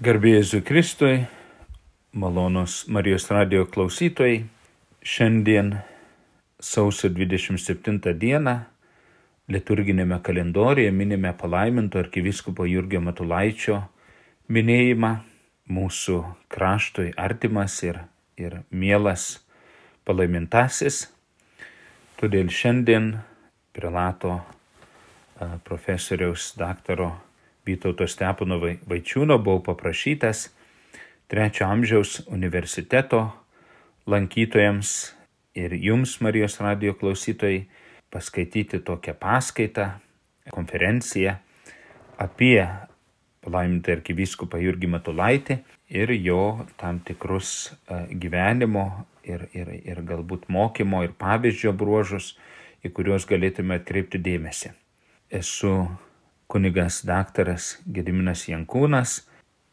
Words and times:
Garbėjai 0.00 0.62
Kristui, 0.64 1.26
malonus 2.16 2.86
Marijos 2.88 3.26
radio 3.28 3.66
klausytojai, 3.68 4.46
šiandien 5.04 5.74
sausio 6.56 7.10
27 7.12 8.14
dieną 8.16 8.54
liturginėme 9.52 10.22
kalendorijoje 10.24 10.96
minime 10.96 11.34
palaiminto 11.36 12.00
arkiviskopo 12.00 12.64
Jurgio 12.64 13.04
Matulaičio 13.04 13.82
minėjimą 14.48 15.14
mūsų 15.68 16.18
kraštui 16.48 17.12
artimas 17.20 17.76
ir, 17.84 18.00
ir 18.40 18.62
mielas 18.72 19.34
palaimintasis. 20.08 21.10
Todėl 22.16 22.48
šiandien 22.48 23.18
prelato 23.76 24.38
profesoriaus 25.68 26.54
daktaro 26.56 27.18
Vytauto 27.66 28.06
Stepono 28.08 28.58
Vaičiūno 28.60 29.36
buvau 29.38 29.60
paprašytas 29.70 30.48
trečio 31.30 31.68
amžiaus 31.68 32.22
universiteto 32.32 33.28
lankytojams 34.10 35.12
ir 35.54 35.74
jums, 35.76 36.16
Marijos 36.20 36.58
radio 36.60 36.94
klausytojai, 36.94 37.66
paskaityti 38.10 38.80
tokią 38.82 39.14
paskaitą, 39.14 39.90
konferenciją 40.50 41.36
apie 42.18 42.66
palaimintą 43.44 43.94
arkivyskupą 43.96 44.58
Jurgį 44.60 44.90
Matulaitį 44.96 45.60
ir 45.96 46.12
jo 46.18 46.66
tam 46.80 47.00
tikrus 47.06 47.70
gyvenimo 48.10 48.84
ir, 49.24 49.46
ir, 49.54 49.70
ir 49.86 50.02
galbūt 50.06 50.48
mokymo 50.52 51.04
ir 51.06 51.14
pavyzdžio 51.18 51.72
bruožus, 51.76 52.34
į 52.84 52.92
kuriuos 52.96 53.26
galėtume 53.28 53.78
atkreipti 53.80 54.20
dėmesį. 54.20 54.72
Esu 55.30 55.74
kunigas 56.50 57.04
daktaras 57.06 57.76
Gediminas 57.86 58.48
Jankūnas, 58.50 59.20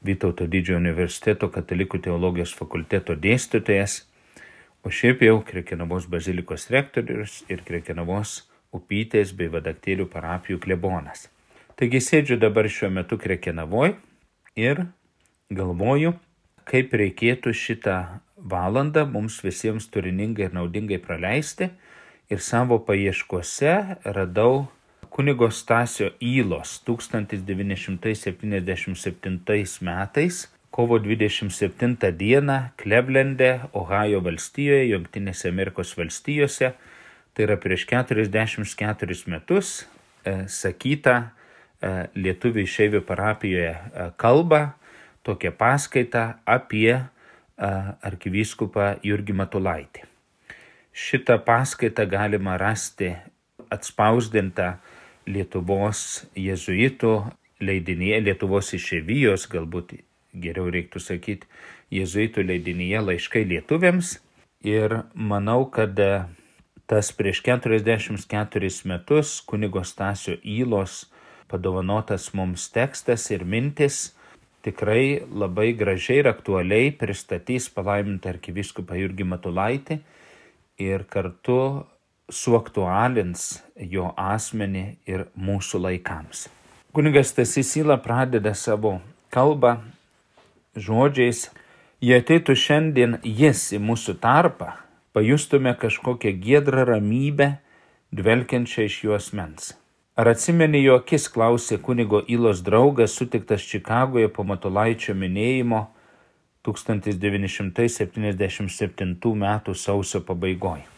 Vytauto 0.06 0.46
didžiojo 0.46 0.78
universiteto 0.78 1.48
katalikų 1.50 1.98
teologijos 2.06 2.52
fakulteto 2.54 3.16
dėstytojas, 3.18 4.04
o 4.86 4.92
šiaip 4.94 5.24
jau 5.26 5.40
Krekenavos 5.46 6.06
bazilikos 6.06 6.68
rektorius 6.70 7.40
ir 7.50 7.64
Krekenavos 7.66 8.44
upytės 8.78 9.34
bei 9.34 9.50
vadaktėlių 9.50 10.06
parapijų 10.14 10.62
klebonas. 10.62 11.26
Taigi 11.78 12.02
sėdžiu 12.04 12.38
dabar 12.38 12.70
šiuo 12.70 12.92
metu 12.94 13.18
Krekenavoje 13.18 13.96
ir 14.58 14.86
galvoju, 15.50 16.14
kaip 16.70 16.94
reikėtų 16.94 17.56
šitą 17.58 17.98
valandą 18.38 19.08
mums 19.10 19.42
visiems 19.42 19.90
turiningai 19.90 20.48
ir 20.48 20.56
naudingai 20.56 21.02
praleisti 21.02 21.72
ir 22.30 22.44
savo 22.44 22.78
paieškose 22.86 23.74
radau 24.06 24.68
kunigo 25.18 25.48
Stasio 25.50 26.12
Įlos 26.22 26.78
1977 26.86 29.82
metais 29.82 30.46
kovo 30.70 31.00
27 31.00 32.12
dieną 32.14 32.70
Klevlende, 32.78 33.62
Ohajo 33.74 34.22
valstijoje, 34.22 34.92
Junktinėse 34.92 35.50
Amerikos 35.50 35.98
valstijose, 35.98 36.78
tai 37.34 37.44
yra 37.48 37.58
prieš 37.58 37.90
44 37.90 39.26
metus, 39.34 39.90
e, 40.22 40.46
sakyta 40.46 41.16
e, 41.18 41.30
Lietuvių 42.14 42.62
išeivių 42.68 43.02
parapijoje 43.08 43.74
e, 43.74 43.80
kalbą, 44.22 44.78
tokią 45.26 45.50
paskaitą 45.58 46.38
apie 46.46 46.94
arkivyskupą 47.58 49.02
Jurgį 49.02 49.34
Matulaitį. 49.34 50.06
Šitą 50.94 51.42
paskaitą 51.42 52.06
galima 52.06 52.54
rasti 52.62 53.18
atspausdintą 53.74 54.78
Lietuvos 55.28 56.26
jezuitų 56.38 57.14
leidinyje, 57.64 58.22
Lietuvos 58.30 58.72
išėvijos, 58.78 59.48
galbūt 59.52 59.98
geriau 60.38 60.72
reiktų 60.74 61.02
sakyti, 61.04 61.50
jezuitų 61.94 62.46
leidinyje 62.48 63.04
laiškai 63.10 63.44
lietuviams. 63.50 64.18
Ir 64.66 65.02
manau, 65.14 65.68
kad 65.70 66.00
e, 66.02 66.26
tas 66.90 67.12
prieš 67.14 67.44
44 67.46 68.72
metus 68.90 69.38
kunigo 69.46 69.84
Stasio 69.86 70.38
Įlos 70.42 71.06
padovanotas 71.48 72.32
mums 72.36 72.68
tekstas 72.74 73.30
ir 73.32 73.46
mintis 73.46 74.18
tikrai 74.66 75.24
labai 75.32 75.72
gražiai 75.78 76.24
ir 76.24 76.32
aktualiai 76.32 76.90
pristatys 76.92 77.70
palaimintą 77.72 78.34
arkiviskupą 78.34 78.98
Jurgį 79.00 79.28
Matulaitį 79.32 80.00
ir 80.84 81.06
kartu 81.12 81.60
suaktualins 82.28 83.64
jo 83.80 84.12
asmenį 84.20 84.98
ir 85.08 85.32
mūsų 85.36 85.80
laikams. 85.84 86.48
Kunigas 86.92 87.34
Tasisila 87.36 87.98
pradeda 88.02 88.54
savo 88.56 89.02
kalbą 89.32 89.78
žodžiais, 90.76 91.52
jei 92.02 92.20
ateitų 92.22 92.56
šiandien 92.58 93.18
jis 93.24 93.74
į 93.78 93.80
mūsų 93.84 94.14
tarpą, 94.24 94.72
pajustume 95.14 95.74
kažkokią 95.78 96.32
giedrą 96.42 96.86
ramybę, 96.92 97.58
dvelkiančią 98.12 98.82
iš 98.88 99.04
juos 99.06 99.34
mens. 99.34 99.74
Ar 100.18 100.28
atsimeni 100.34 100.82
jo 100.82 100.96
akis, 100.98 101.30
klausė 101.30 101.78
kunigo 101.78 102.26
Ilos 102.26 102.62
draugas, 102.66 103.14
sutiktas 103.14 103.62
Čikagoje 103.70 104.28
po 104.34 104.42
Matulaičio 104.44 105.14
minėjimo 105.14 105.94
1977 106.66 109.14
m. 109.38 109.46
sausio 109.78 110.20
pabaigoje. 110.26 110.97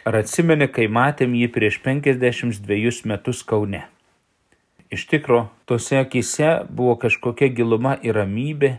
Ar 0.00 0.16
atsimeni, 0.16 0.64
kai 0.72 0.86
matėm 0.88 1.34
jį 1.36 1.50
prieš 1.52 1.76
52 1.84 3.02
metus 3.04 3.42
Kaune? 3.44 3.82
Iš 4.88 5.04
tikro, 5.10 5.50
tose 5.68 5.98
akise 6.00 6.62
buvo 6.72 6.94
kažkokia 7.02 7.50
giluma 7.52 7.98
ir 8.00 8.16
ramybė, 8.16 8.78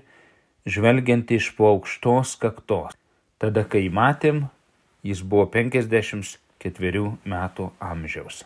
žvelgianti 0.66 1.38
iš 1.38 1.52
po 1.54 1.70
aukštos 1.76 2.34
kaktos. 2.42 2.98
Tada, 3.38 3.62
kai 3.70 3.86
matėm, 3.94 4.48
jis 5.06 5.22
buvo 5.22 5.46
54 5.54 7.06
metų 7.22 7.70
amžiaus. 7.78 8.42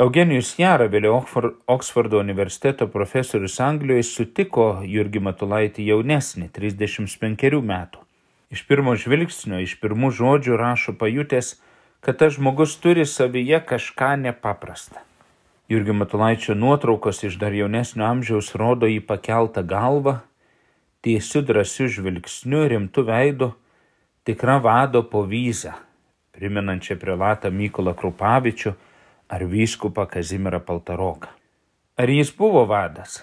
Eugenijus 0.00 0.56
Jara, 0.56 0.88
vėliau 0.88 1.20
Oksfordo 1.68 2.24
universiteto 2.24 2.88
profesorius 2.88 3.60
Anglijoje, 3.60 4.08
sutiko 4.08 4.70
Jurgį 4.88 5.20
Matulaitį 5.28 5.90
jaunesnį, 5.92 6.48
35 6.48 7.60
metų. 7.60 8.06
Iš 8.48 8.64
pirmo 8.64 8.96
žvilgsnio, 8.96 9.60
iš 9.60 9.76
pirmų 9.84 10.16
žodžių 10.16 10.56
rašo 10.56 10.96
pajutęs, 10.96 11.58
kad 12.00 12.18
tas 12.18 12.34
žmogus 12.34 12.76
turi 12.80 13.06
savyje 13.06 13.60
kažką 13.66 14.16
nepaprastą. 14.16 15.00
Jurgio 15.68 15.94
Matulaičio 15.94 16.54
nuotraukos 16.54 17.22
iš 17.24 17.36
dar 17.38 17.54
jaunesnio 17.54 18.06
amžiaus 18.08 18.54
rodo 18.58 18.88
jį 18.90 19.04
pakeltą 19.06 19.62
galvą, 19.62 20.16
tiesiu 21.04 21.44
drąsiu 21.46 21.86
žvilgsniu, 21.86 22.64
rimtu 22.68 23.04
veidu, 23.06 23.52
tikra 24.24 24.58
vado 24.58 25.04
povyza, 25.06 25.76
primenančia 26.34 26.96
prelatą 26.98 27.52
Mykolą 27.54 27.94
Krupavičių 27.94 28.74
ar 29.30 29.46
vyskupą 29.46 30.08
Kazimirą 30.10 30.58
Paltaroką. 30.60 31.30
Ar 31.96 32.08
jis 32.08 32.32
buvo 32.34 32.64
vadas? 32.66 33.20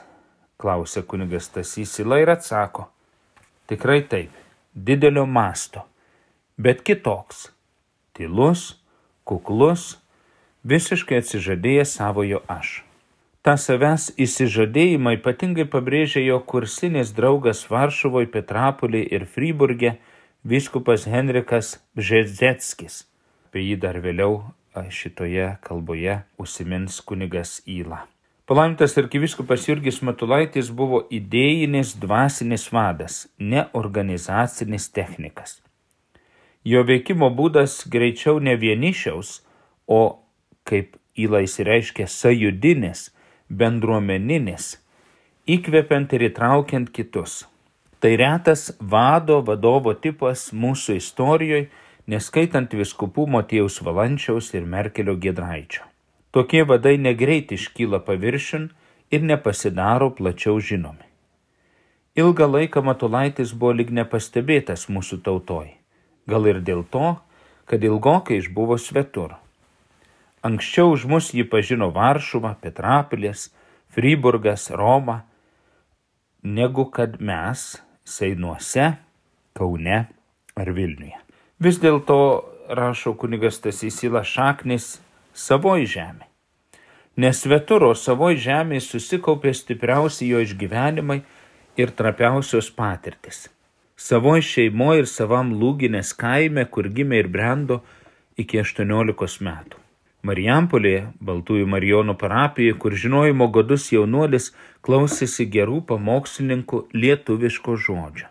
klausė 0.58 1.04
kunigas 1.06 1.52
Tasys 1.54 2.00
Ila 2.02 2.22
ir 2.22 2.32
atsako. 2.34 2.88
Tikrai 3.70 4.02
taip, 4.10 4.32
didelio 4.74 5.26
masto, 5.26 5.84
bet 6.58 6.82
kitoks 6.82 7.57
tylus, 8.18 8.74
kuklus, 9.28 9.96
visiškai 10.68 11.22
atsižadėjęs 11.22 11.96
savojo 12.00 12.42
aš. 12.52 12.82
Ta 13.46 13.56
savęs 13.56 14.10
įsižadėjimą 14.20 15.14
ypatingai 15.22 15.68
pabrėžė 15.72 16.26
jo 16.26 16.42
kursinis 16.44 17.14
draugas 17.16 17.64
Varšuvoje, 17.72 18.28
Petrapolį 18.34 19.06
ir 19.16 19.24
Friburgė 19.24 19.94
viskupas 20.44 21.06
Henrikas 21.08 21.78
Bžezetskis. 21.96 23.06
Apie 23.48 23.64
jį 23.70 23.78
dar 23.86 24.02
vėliau 24.04 24.42
šitoje 24.92 25.58
kalboje 25.64 26.22
užsimins 26.38 27.00
kunigas 27.02 27.62
Įla. 27.66 28.04
Palaimintas 28.48 28.98
arkiviskupas 29.00 29.66
Jurgis 29.68 30.02
Matulaitis 30.08 30.70
buvo 30.72 31.02
idėjinis 31.12 31.96
dvasinis 32.00 32.70
vadas, 32.72 33.26
ne 33.40 33.66
organizacinis 33.76 34.88
technikas. 34.96 35.58
Jo 36.68 36.82
veikimo 36.84 37.30
būdas 37.32 37.86
greičiau 37.88 38.42
ne 38.44 38.58
vienišiaus, 38.60 39.30
o, 39.88 40.20
kaip 40.68 40.98
įla 41.16 41.46
įsireiškia, 41.46 42.08
sajudinis, 42.12 43.06
bendruomeninis, 43.48 44.74
įkvepiant 45.48 46.16
ir 46.18 46.26
įtraukiant 46.28 46.92
kitus. 46.92 47.46
Tai 48.04 48.12
retas 48.20 48.66
vado 48.82 49.40
vadovo 49.48 49.94
tipas 49.96 50.50
mūsų 50.52 50.98
istorijoje, 51.00 51.70
neskaitant 52.12 52.76
viskupų 52.82 53.30
Motiejaus 53.38 53.80
Valančiaus 53.88 54.52
ir 54.58 54.68
Merkelio 54.68 55.16
Gedraičio. 55.16 55.88
Tokie 56.36 56.66
vadai 56.68 56.98
negreit 57.00 57.56
iškyla 57.56 58.04
paviršin 58.04 58.68
ir 59.12 59.24
nepasidaro 59.24 60.12
plačiau 60.20 60.60
žinomi. 60.60 61.08
Ilgą 62.20 62.52
laiką 62.52 62.84
Matulaitis 62.84 63.56
buvo 63.56 63.78
lyg 63.80 63.94
nepastebėtas 63.96 64.90
mūsų 64.92 65.24
tautoj 65.24 65.78
gal 66.28 66.48
ir 66.48 66.62
dėl 66.62 66.84
to, 66.92 67.16
kad 67.68 67.84
ilgokai 67.84 68.40
išbuvo 68.42 68.78
svetur. 68.80 69.36
Anksčiau 70.46 70.94
už 70.94 71.08
mus 71.10 71.32
jį 71.36 71.48
pažino 71.52 71.90
Varšuva, 71.92 72.54
Petrapilis, 72.62 73.50
Friburgas, 73.92 74.70
Roma, 74.72 75.24
negu 76.44 76.86
kad 76.92 77.20
mes 77.20 77.82
Seinuose, 78.08 78.94
Kaune 79.58 80.06
ar 80.56 80.72
Vilniuje. 80.72 81.18
Vis 81.60 81.82
dėlto, 81.82 82.20
rašo 82.70 83.16
kunigas 83.18 83.60
Tasysila, 83.64 84.22
šaknis 84.24 85.00
savoji 85.34 85.90
žemė. 85.98 86.28
Nes 87.18 87.42
sveturo 87.42 87.96
savoji 87.98 88.38
žemė 88.46 88.80
susikaupė 88.84 89.56
stipriausi 89.58 90.30
jo 90.30 90.44
išgyvenimai 90.46 91.24
ir 91.82 91.94
trapiausios 91.98 92.70
patirtis. 92.78 93.48
Savoji 93.98 94.44
šeimoje 94.46 95.02
ir 95.02 95.08
savam 95.10 95.56
lūginės 95.58 96.14
kaime, 96.22 96.68
kur 96.70 96.86
gimė 96.94 97.24
ir 97.24 97.30
brendo 97.34 97.80
iki 98.38 98.60
18 98.62 99.42
metų. 99.42 99.82
Marijampolėje, 100.28 101.02
Baltųjų 101.22 101.66
Marijonų 101.74 102.14
parapijoje, 102.22 102.76
kur 102.82 102.94
žinojimo 102.94 103.48
godus 103.54 103.88
jaunuolis 103.94 104.52
klausėsi 104.86 105.48
gerų 105.50 105.82
pamokslininkų 105.90 106.84
lietuviško 106.94 107.78
žodžio. 107.88 108.30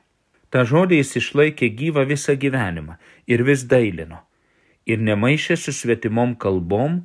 Ta 0.50 0.62
žodį 0.62 1.00
jis 1.00 1.16
išlaikė 1.20 1.72
gyvą 1.80 2.06
visą 2.06 2.36
gyvenimą 2.38 2.98
ir 3.26 3.42
vis 3.42 3.66
dailino. 3.66 4.22
Ir 4.86 5.02
nemaišė 5.02 5.56
su 5.58 5.74
svetimom 5.74 6.36
kalbom, 6.38 7.00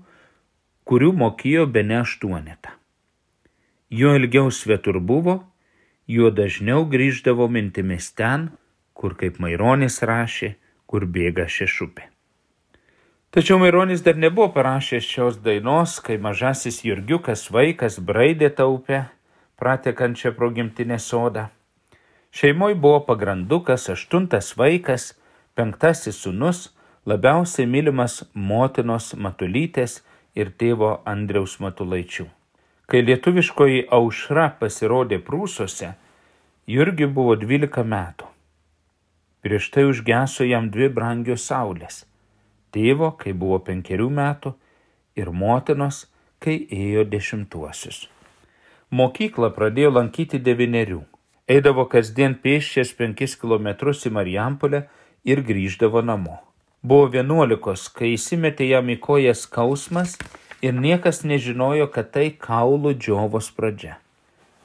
kurių 0.86 1.16
mokėjo 1.18 1.66
be 1.66 1.82
ne 1.82 2.04
aštuonetą. 2.04 2.78
Jo 3.90 4.14
ilgiau 4.20 4.54
svetur 4.54 5.02
buvo, 5.02 5.42
juo 6.12 6.32
dažniau 6.32 6.86
grįždavo 6.92 7.48
mintimis 7.48 8.12
ten, 8.16 8.50
kur 8.94 9.16
kaip 9.20 9.40
Maironis 9.44 10.02
rašė, 10.04 10.56
kur 10.86 11.06
bėga 11.08 11.48
šešupė. 11.48 12.10
Tačiau 13.32 13.62
Maironis 13.62 14.04
dar 14.04 14.18
nebuvo 14.20 14.50
parašęs 14.52 15.08
šios 15.08 15.38
dainos, 15.40 16.00
kai 16.04 16.18
mažasis 16.20 16.82
Jurgiukas 16.84 17.46
vaikas 17.56 17.96
braidė 18.04 18.50
taupę, 18.52 19.06
pratekančią 19.56 20.34
pro 20.36 20.50
gimtinę 20.52 20.98
sodą. 21.00 21.48
Šeimoje 22.36 22.76
buvo 22.76 23.00
pagrandukas, 23.08 23.88
aštuntas 23.94 24.52
vaikas, 24.60 25.14
penktasis 25.56 26.20
sunus, 26.26 26.74
labiausiai 27.08 27.70
mylimas 27.72 28.22
motinos 28.34 29.14
Matulytės 29.16 30.02
ir 30.36 30.52
tėvo 30.60 30.98
Andriaus 31.08 31.58
Matulaičių. 31.64 32.28
Kai 32.92 33.02
lietuviškoji 33.08 33.86
aušra 33.96 34.50
pasirodė 34.60 35.22
prūsose, 35.24 35.94
Jurgiui 36.72 37.10
buvo 37.12 37.36
12 37.36 37.84
metų. 37.96 38.30
Prieš 39.42 39.74
tai 39.74 39.90
užgeso 39.90 40.46
jam 40.48 40.70
dvi 40.72 40.88
brangios 40.94 41.50
saulės 41.50 42.06
tėvo, 42.72 43.12
kai 43.20 43.34
buvo 43.36 43.60
penkerių 43.68 44.10
metų, 44.10 44.54
ir 45.20 45.32
motinos, 45.32 46.06
kai 46.42 46.58
ėjo 46.72 47.06
dešimtuosius. 47.12 48.06
Mokyklą 48.92 49.52
pradėjo 49.56 49.92
lankyti 49.98 50.40
devinerių. 50.40 51.02
Eidavo 51.52 51.86
kasdien 51.92 52.38
pėščias 52.44 52.94
penkis 52.96 53.36
kilometrus 53.40 54.06
į 54.08 54.14
Marijampolę 54.16 54.86
ir 55.28 55.44
grįždavo 55.48 56.04
namo. 56.04 56.40
Buvo 56.82 57.12
vienuolikos, 57.14 57.90
kai 57.94 58.16
įsimetė 58.16 58.72
jam 58.72 58.90
į 58.90 58.98
kojas 59.04 59.44
skausmas 59.46 60.16
ir 60.66 60.74
niekas 60.74 61.22
nežinojo, 61.28 61.90
kad 61.94 62.12
tai 62.16 62.32
kaulų 62.48 62.96
džiovos 62.98 63.52
pradžia. 63.58 64.00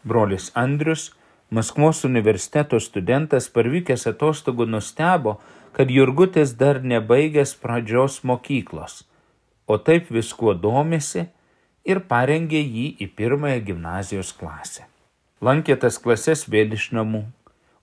Brolis 0.06 0.52
Andrius, 0.54 1.10
Maskvos 1.50 2.02
universiteto 2.04 2.78
studentas, 2.82 3.46
parvykęs 3.54 4.08
atostogų 4.10 4.66
nustebo, 4.66 5.36
kad 5.76 5.92
Jurgutis 5.94 6.56
dar 6.58 6.80
nebaigęs 6.82 7.54
pradžios 7.62 8.24
mokyklos, 8.26 9.04
o 9.70 9.78
taip 9.78 10.10
viskuo 10.10 10.56
domisi 10.58 11.28
ir 11.86 12.00
parengė 12.10 12.62
jį 12.62 12.86
į 12.98 13.08
pirmąją 13.18 13.60
gimnazijos 13.68 14.32
klasę. 14.34 14.88
Lankė 15.38 15.76
tas 15.78 16.00
klases 16.02 16.46
vėl 16.50 16.74
iš 16.74 16.88
namų, 16.96 17.22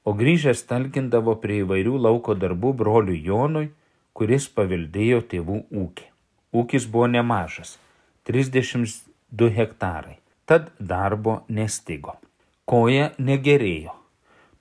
o 0.04 0.12
grįžęs 0.12 0.66
talkindavo 0.68 1.38
prie 1.40 1.62
įvairių 1.64 2.02
lauko 2.08 2.36
darbų 2.36 2.74
broliui 2.84 3.22
Jonui, 3.24 3.70
kuris 4.12 4.50
paveldėjo 4.52 5.22
tėvų 5.32 5.62
ūkį. 5.72 6.10
Ūkis 6.54 6.90
buvo 6.92 7.08
nemažas- 7.08 7.78
32 8.28 9.50
hektarai, 9.56 10.20
tad 10.46 10.72
darbo 10.80 11.44
nestigo. 11.48 12.20
Koja 12.66 13.10
negerėjo. 13.20 13.92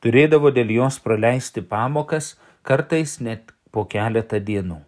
Turėdavo 0.02 0.50
dėl 0.50 0.72
jos 0.74 0.96
praleisti 0.98 1.62
pamokas, 1.62 2.32
kartais 2.66 3.20
net 3.22 3.52
po 3.70 3.84
keletą 3.86 4.40
dienų. 4.42 4.80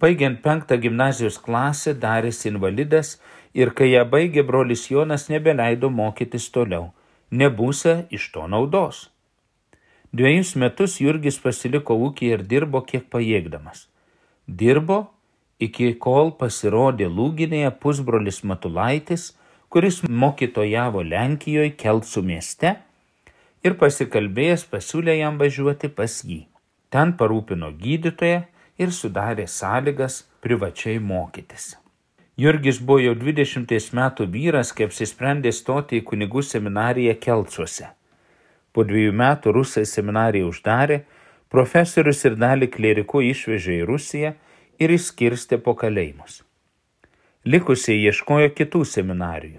Baigiant 0.00 0.40
penktą 0.44 0.78
gimnazijos 0.80 1.36
klasę 1.44 1.92
darėsi 2.00 2.48
invalidas 2.48 3.18
ir 3.52 3.74
kai 3.76 3.90
ją 3.90 4.06
baigė 4.08 4.46
brolis 4.48 4.88
Jonas 4.90 5.28
nebeleido 5.28 5.90
mokytis 5.92 6.48
toliau, 6.56 6.88
nebūsė 7.30 7.94
iš 8.18 8.30
to 8.32 8.48
naudos. 8.48 9.10
Dviejus 10.16 10.54
metus 10.56 10.96
Jurgis 11.04 11.36
pasiliko 11.44 11.98
ūkį 12.08 12.32
ir 12.32 12.48
dirbo 12.48 12.80
kiek 12.88 13.10
pajėgdamas. 13.12 13.88
Dirbo 14.48 14.98
iki 15.60 15.92
kol 16.00 16.32
pasirodė 16.40 17.12
lūginėje 17.12 17.76
pusbrolis 17.82 18.40
Matulaitis, 18.44 19.34
kuris 19.74 19.96
mokytojavo 20.06 21.00
Lenkijoje 21.02 21.72
Keltsų 21.74 22.20
mieste 22.22 22.70
ir 23.66 23.74
pasikalbėjęs 23.80 24.62
pasiūlė 24.70 25.16
jam 25.18 25.40
važiuoti 25.40 25.90
pas 25.96 26.12
jį. 26.22 26.44
Ten 26.94 27.16
parūpino 27.18 27.72
gydytoją 27.80 28.44
ir 28.78 28.92
sudarė 28.94 29.48
sąlygas 29.50 30.20
privačiai 30.46 31.00
mokytis. 31.02 31.72
Jurgis 32.38 32.78
buvo 32.78 33.00
jau 33.02 33.16
20 33.18 33.90
metų 33.98 34.28
vyras, 34.36 34.70
kai 34.70 34.86
apsisprendė 34.86 35.50
stoti 35.50 35.98
į 35.98 36.06
kunigų 36.06 36.46
seminariją 36.46 37.18
Kelcuose. 37.26 37.90
Po 38.70 38.86
dviejų 38.86 39.18
metų 39.24 39.58
rusai 39.58 39.86
seminariją 39.90 40.54
uždarė, 40.54 41.02
profesorius 41.50 42.22
ir 42.30 42.38
dalį 42.38 42.70
klerikų 42.78 43.26
išvežė 43.34 43.82
į 43.82 43.86
Rusiją 43.90 44.34
ir 44.78 44.98
išskirstė 45.02 45.58
po 45.66 45.74
kalėjimus. 45.74 46.43
Likusiai 47.44 47.98
ieškojo 48.08 48.54
kitų 48.56 48.80
seminarijų 48.88 49.58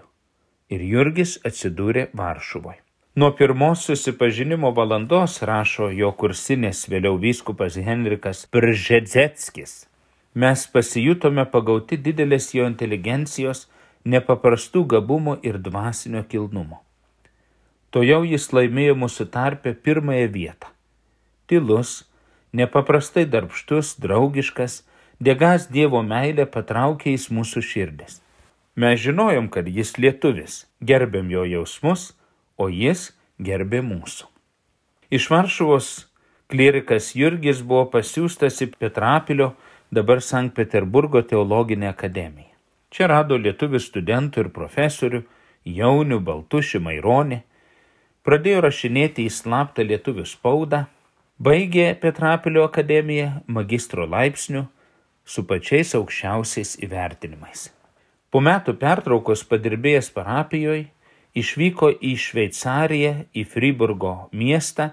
ir 0.74 0.84
Jurgis 0.90 1.36
atsidūrė 1.46 2.08
Varšuvoje. 2.18 2.80
Nuo 3.22 3.28
pirmos 3.38 3.84
susipažinimo 3.86 4.72
valandos 4.74 5.36
rašo 5.46 5.92
jo 5.94 6.10
kursinės 6.18 6.88
vėliau 6.90 7.20
vyskupas 7.22 7.78
Henrikas 7.78 8.42
Pržedzeckis. 8.50 9.76
Mes 10.34 10.64
pasijutome 10.74 11.46
pagauti 11.54 12.00
didelės 12.08 12.50
jo 12.58 12.66
inteligencijos, 12.66 13.68
nepaprastų 14.02 14.82
gabumų 14.96 15.38
ir 15.46 15.62
dvasinio 15.62 16.26
kilnumo. 16.26 16.82
To 17.94 18.02
jau 18.02 18.24
jis 18.26 18.50
laimėjo 18.50 18.98
mūsų 18.98 19.30
tarpę 19.30 19.76
pirmąją 19.78 20.34
vietą. 20.34 20.74
Tylus, 21.46 22.10
nepaprastai 22.50 23.30
darbštus, 23.30 24.00
draugiškas, 24.02 24.82
dėgas 25.20 25.70
Dievo 25.72 26.02
meilė 26.04 26.46
patraukė 26.46 27.16
į 27.16 27.20
mūsų 27.32 27.62
širdis. 27.64 28.22
Mes 28.76 29.00
žinojom, 29.00 29.48
kad 29.50 29.68
jis 29.68 29.96
lietuvis, 29.98 30.66
gerbėm 30.84 31.30
jo 31.32 31.46
jausmus, 31.48 32.14
o 32.58 32.68
jis 32.68 33.14
gerbė 33.40 33.80
mūsų. 33.82 34.28
Iš 35.12 35.30
Varšuvos 35.32 35.88
klierikas 36.52 37.14
Jurgis 37.16 37.62
buvo 37.62 37.86
pasiūstas 37.94 38.60
į 38.66 38.74
Petrapilio, 38.76 39.54
dabar 39.92 40.20
Sankt 40.22 40.56
Peterburgo 40.58 41.22
teologinę 41.24 41.88
akademiją. 41.88 42.52
Čia 42.92 43.08
rado 43.12 43.38
lietuvių 43.40 43.80
studentų 43.80 44.46
ir 44.46 44.50
profesorių, 44.56 45.24
jaunių, 45.66 46.20
baltušių, 46.20 46.80
maironį, 46.84 47.42
pradėjo 48.28 48.62
rašinėti 48.66 49.26
į 49.26 49.34
slaptą 49.34 49.86
lietuvių 49.88 50.26
spaudą, 50.28 50.86
baigė 51.40 51.94
Petrapilio 52.00 52.66
akademiją 52.68 53.42
magistro 53.48 54.08
laipsnių 54.08 54.66
su 55.26 55.44
pačiais 55.50 55.96
aukščiausiais 55.98 56.76
įvertinimais. 56.86 57.70
Po 58.30 58.42
metų 58.44 58.76
pertraukos 58.80 59.44
padirbėjęs 59.50 60.12
parapijoje, 60.16 60.88
išvyko 61.36 61.92
į 62.00 62.14
Šveicariją, 62.20 63.14
į 63.34 63.44
Friburgo 63.52 64.16
miestą 64.32 64.92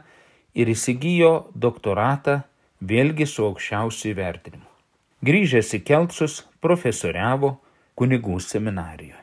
ir 0.54 0.70
įsigijo 0.72 1.32
doktoratą 1.54 2.42
vėlgi 2.80 3.26
su 3.26 3.46
aukščiausiu 3.46 4.12
įvertinimu. 4.12 4.68
Grįžęs 5.22 5.76
į 5.78 5.82
Kelcus 5.86 6.40
profesoriavo 6.64 7.56
kunigų 7.98 8.40
seminarijoje. 8.42 9.20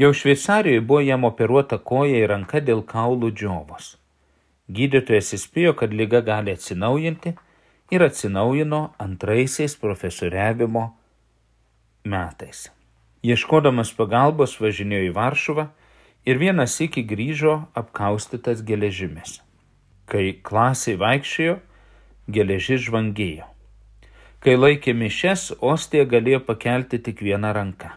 Jau 0.00 0.10
Šveicarijoje 0.16 0.80
buvo 0.80 1.02
jam 1.04 1.26
operuota 1.28 1.78
koja 1.78 2.22
ir 2.22 2.30
ranka 2.32 2.62
dėl 2.64 2.80
kaulų 2.88 3.30
džiovos. 3.36 3.96
Gydytojas 4.70 5.34
įspėjo, 5.36 5.74
kad 5.76 5.92
lyga 5.94 6.22
gali 6.24 6.54
atsinaujinti 6.56 7.34
ir 7.90 8.02
atsinaujino 8.02 8.94
antraisiais 8.98 9.76
profesoriavimo 9.76 10.84
metais. 12.04 12.70
Ieškodamas 13.26 13.92
pagalbos 13.98 14.56
važinėjo 14.62 15.10
į 15.10 15.14
Varšuvą 15.16 15.66
ir 16.24 16.40
vienas 16.40 16.78
iki 16.80 17.04
grįžo 17.04 17.56
apkaustytas 17.76 18.62
geležimis. 18.64 19.40
Kai 20.10 20.40
klasiai 20.42 20.96
vaikščiojo, 21.00 21.58
geležis 22.30 22.86
žvangėjo. 22.86 23.46
Kai 24.40 24.54
laikė 24.56 24.94
mišes, 24.96 25.50
ostija 25.60 26.06
galėjo 26.08 26.40
pakelti 26.46 26.98
tik 27.04 27.20
vieną 27.20 27.52
ranką. 27.52 27.90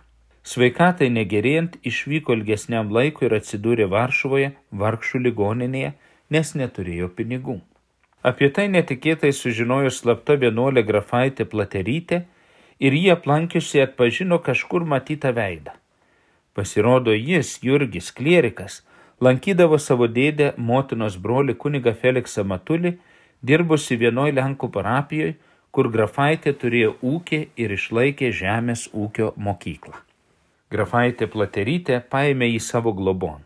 Sveikatai 0.43 1.07
negerėjant 1.07 1.77
išvyko 1.87 2.35
ilgesniam 2.35 2.89
laikui 2.91 3.29
ir 3.29 3.37
atsidūrė 3.37 3.87
Varšuvoje, 3.87 4.49
vargšų 4.75 5.21
ligoninėje, 5.29 5.93
nes 6.35 6.51
neturėjo 6.59 7.07
pinigų. 7.15 7.61
Apie 8.23 8.47
tai 8.55 8.69
netikėtai 8.71 9.33
sužinojo 9.35 9.91
slapta 9.91 10.37
vienuolė 10.39 10.85
grafaitė 10.87 11.43
Platerytė 11.51 12.21
ir 12.79 12.95
jį 12.95 13.09
aplankiusi 13.17 13.81
atpažino 13.83 14.37
kažkur 14.45 14.85
matytą 14.87 15.33
veidą. 15.35 15.73
Pasirodo, 16.55 17.11
jis, 17.11 17.57
Jurgis, 17.65 18.11
klierikas, 18.15 18.81
lankydavo 19.19 19.79
savo 19.79 20.07
dėdę 20.07 20.53
motinos 20.57 21.17
broli 21.17 21.55
kuniga 21.59 21.91
Feliksą 21.99 22.45
Matulį, 22.47 22.93
dirbusi 23.43 23.97
vienoj 23.99 24.31
Lenkų 24.37 24.69
parapijoje, 24.71 25.35
kur 25.73 25.89
grafaitė 25.89 26.53
turėjo 26.61 26.93
ūkį 27.01 27.39
ir 27.59 27.73
išlaikė 27.75 28.29
žemės 28.39 28.85
ūkio 28.93 29.31
mokyklą. 29.35 29.97
Grafaitė 30.71 31.27
Platerytė 31.33 31.99
paėmė 32.13 32.51
į 32.53 32.61
savo 32.61 32.93
globon, 32.95 33.41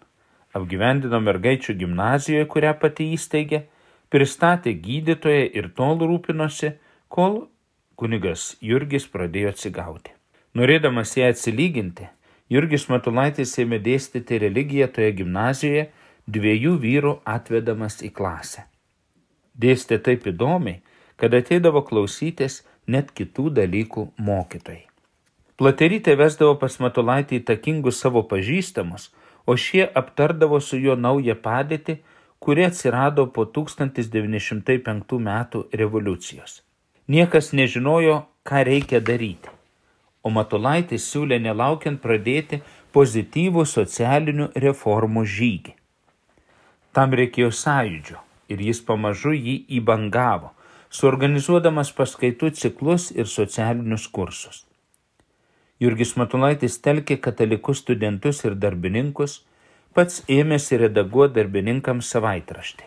apgyvendino 0.53 1.22
mergaičių 1.24 1.74
gimnazijoje, 1.81 2.46
kurią 2.51 2.75
pati 2.81 3.10
įsteigė, 3.15 3.63
pristatė 4.13 4.73
gydytoją 4.83 5.47
ir 5.59 5.71
tol 5.77 5.99
rūpinosi, 6.03 6.73
kol 7.07 7.47
kunigas 7.99 8.55
Jurgis 8.61 9.07
pradėjo 9.11 9.53
atsigauti. 9.55 10.13
Norėdamas 10.57 11.15
ją 11.17 11.29
atsilyginti, 11.33 12.07
Jurgis 12.49 12.87
Matulaitis 12.89 13.57
ėmė 13.59 13.81
dėstyti 13.83 14.39
religiją 14.39 14.87
toje 14.95 15.11
gimnazijoje, 15.19 15.87
dviejų 16.27 16.73
vyrų 16.83 17.13
atvedamas 17.27 18.01
į 18.03 18.11
klasę. 18.15 18.63
Dėstė 19.57 19.99
taip 20.03 20.27
įdomiai, 20.31 20.81
kad 21.17 21.33
ateidavo 21.33 21.81
klausytis 21.83 22.61
net 22.87 23.11
kitų 23.11 23.49
dalykų 23.57 24.07
mokytojai. 24.17 24.85
Platerytė 25.57 26.13
vesdavo 26.19 26.53
pas 26.61 26.75
Matulaitį 26.79 27.41
įtakingus 27.41 27.99
savo 28.03 28.21
pažįstamus, 28.29 29.09
o 29.47 29.55
šie 29.57 29.87
aptardavo 30.01 30.59
su 30.61 30.77
juo 30.77 30.95
naują 30.95 31.33
padėtį, 31.41 31.97
kuri 32.39 32.65
atsirado 32.67 33.27
po 33.34 33.46
1905 33.46 35.20
metų 35.29 35.63
revoliucijos. 35.74 36.62
Niekas 37.08 37.53
nežinojo, 37.53 38.25
ką 38.48 38.63
reikia 38.67 39.00
daryti, 39.00 39.50
o 40.24 40.29
Matulaitis 40.29 41.08
siūlė 41.12 41.39
nelaukiant 41.39 42.01
pradėti 42.03 42.62
pozityvų 42.96 43.65
socialinių 43.65 44.51
reformų 44.56 45.24
žygį. 45.38 45.74
Tam 46.91 47.13
reikėjo 47.13 47.51
sąjūdžio 47.53 48.22
ir 48.51 48.63
jis 48.70 48.79
pamažu 48.84 49.34
jį 49.36 49.58
įbangavo, 49.79 50.53
suorganizuodamas 50.89 51.91
paskaitų 51.96 52.53
ciklus 52.56 53.12
ir 53.12 53.27
socialinius 53.27 54.08
kursus. 54.08 54.63
Jurgis 55.79 56.15
Matulaitis 56.17 56.79
telkė 56.82 57.20
katalikus 57.22 57.84
studentus 57.84 58.41
ir 58.48 58.56
darbininkus, 58.58 59.44
pats 59.98 60.22
ėmėsi 60.30 60.77
redaguoti 60.77 61.39
darbininkams 61.39 62.10
savaitraštį. 62.13 62.86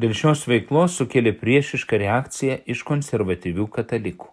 Dėl 0.00 0.14
šios 0.16 0.46
veiklos 0.48 0.94
sukėlė 0.98 1.34
priešišką 1.36 1.98
reakciją 2.00 2.54
iš 2.74 2.80
konservatyvių 2.88 3.66
katalikų. 3.74 4.30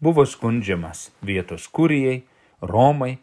Buvo 0.00 0.24
skundžiamas 0.24 1.10
vietos 1.20 1.66
kurijai, 1.68 2.22
Romai, 2.60 3.18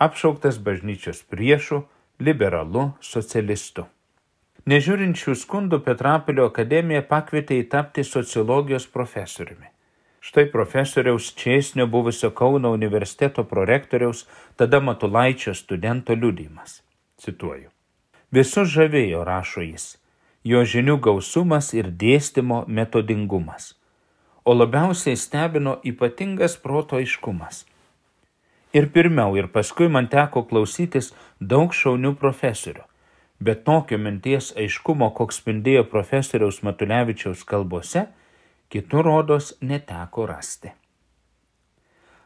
apšauktas 0.00 0.56
bažnyčios 0.64 1.20
priešų, 1.28 1.82
liberalu, 2.24 2.86
socialistu. 3.04 3.84
Nežiūrinčių 4.68 5.34
skundų 5.36 5.82
Petrapilio 5.84 6.46
akademija 6.48 7.02
pakvietė 7.04 7.58
įtapti 7.62 8.04
sociologijos 8.06 8.86
profesoriumi. 8.86 9.68
Štai 10.22 10.46
profesoriaus 10.52 11.32
Česnio 11.34 11.88
buvusio 11.90 12.30
Kauno 12.30 12.70
universiteto 12.72 13.44
prorektoriaus 13.44 14.24
tada 14.56 14.80
Matulaičio 14.80 15.54
studento 15.58 16.14
liudimas. 16.14 16.80
Cituoju. 17.22 17.70
Visus 18.34 18.70
žavėjo, 18.72 19.20
rašo 19.28 19.62
jis, 19.62 19.84
jo 20.42 20.62
žinių 20.66 20.96
gausumas 21.04 21.70
ir 21.76 21.90
dėstymo 22.00 22.64
metodingumas, 22.66 23.74
o 24.42 24.54
labiausiai 24.56 25.18
stebino 25.20 25.76
ypatingas 25.86 26.56
proto 26.58 26.98
aiškumas. 26.98 27.62
Ir 28.72 28.88
pirmiau, 28.94 29.36
ir 29.36 29.50
paskui 29.52 29.86
man 29.92 30.08
teko 30.10 30.42
klausytis 30.48 31.12
daug 31.38 31.76
šaunių 31.76 32.14
profesorių, 32.18 32.82
bet 33.38 33.62
tokio 33.68 34.00
minties 34.00 34.50
aiškumo, 34.56 35.12
koks 35.14 35.42
spindėjo 35.42 35.84
profesoriaus 35.92 36.62
Matulevičiaus 36.66 37.44
kalbose, 37.44 38.06
kitur 38.72 39.04
rodos 39.06 39.52
neteko 39.60 40.26
rasti. 40.26 40.72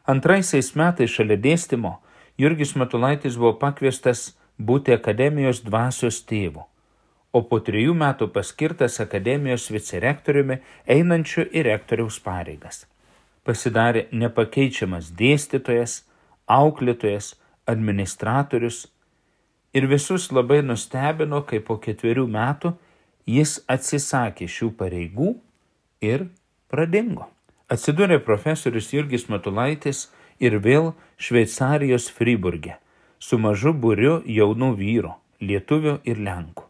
Antraisiais 0.07 0.71
metais 0.79 1.11
šalia 1.11 1.35
dėstymo 1.35 1.97
Jurgis 2.39 2.75
Matulaitis 2.79 3.35
buvo 3.35 3.57
pakviestas 3.59 4.36
būti 4.57 4.93
akademijos 4.93 5.61
dvasios 5.65 6.21
tėvu, 6.25 6.65
o 7.33 7.41
po 7.45 7.59
trijų 7.61 7.93
metų 7.97 8.29
paskirtas 8.33 8.99
akademijos 9.03 9.69
vicerektoriumi 9.71 10.59
einančiu 10.89 11.45
į 11.45 11.65
rektoriaus 11.69 12.19
pareigas. 12.23 12.85
Pasidarė 13.45 14.07
nepakeičiamas 14.11 15.11
dėstytojas, 15.15 16.01
auklėtojas, 16.47 17.35
administratorius 17.67 18.87
ir 19.73 19.87
visus 19.87 20.31
labai 20.31 20.61
nustebino, 20.63 21.43
kai 21.43 21.59
po 21.59 21.77
ketverių 21.77 22.25
metų 22.31 22.73
jis 23.27 23.59
atsisakė 23.67 24.47
šių 24.47 24.71
pareigų 24.79 25.33
ir 26.01 26.27
pradingo. 26.71 27.27
Atsidūrė 27.67 28.21
profesorius 28.23 28.93
Jurgis 28.95 29.27
Matulaitis 29.27 30.07
ir 30.39 30.55
vėl 30.63 30.93
Šveicarijos 31.19 32.07
Friburgė 32.15 32.77
su 33.19 33.37
mažu 33.37 33.73
būriu 33.73 34.21
jaunų 34.25 34.73
vyrų- 34.77 35.13
lietuvių 35.49 35.99
ir 36.03 36.17
lenkų. 36.17 36.63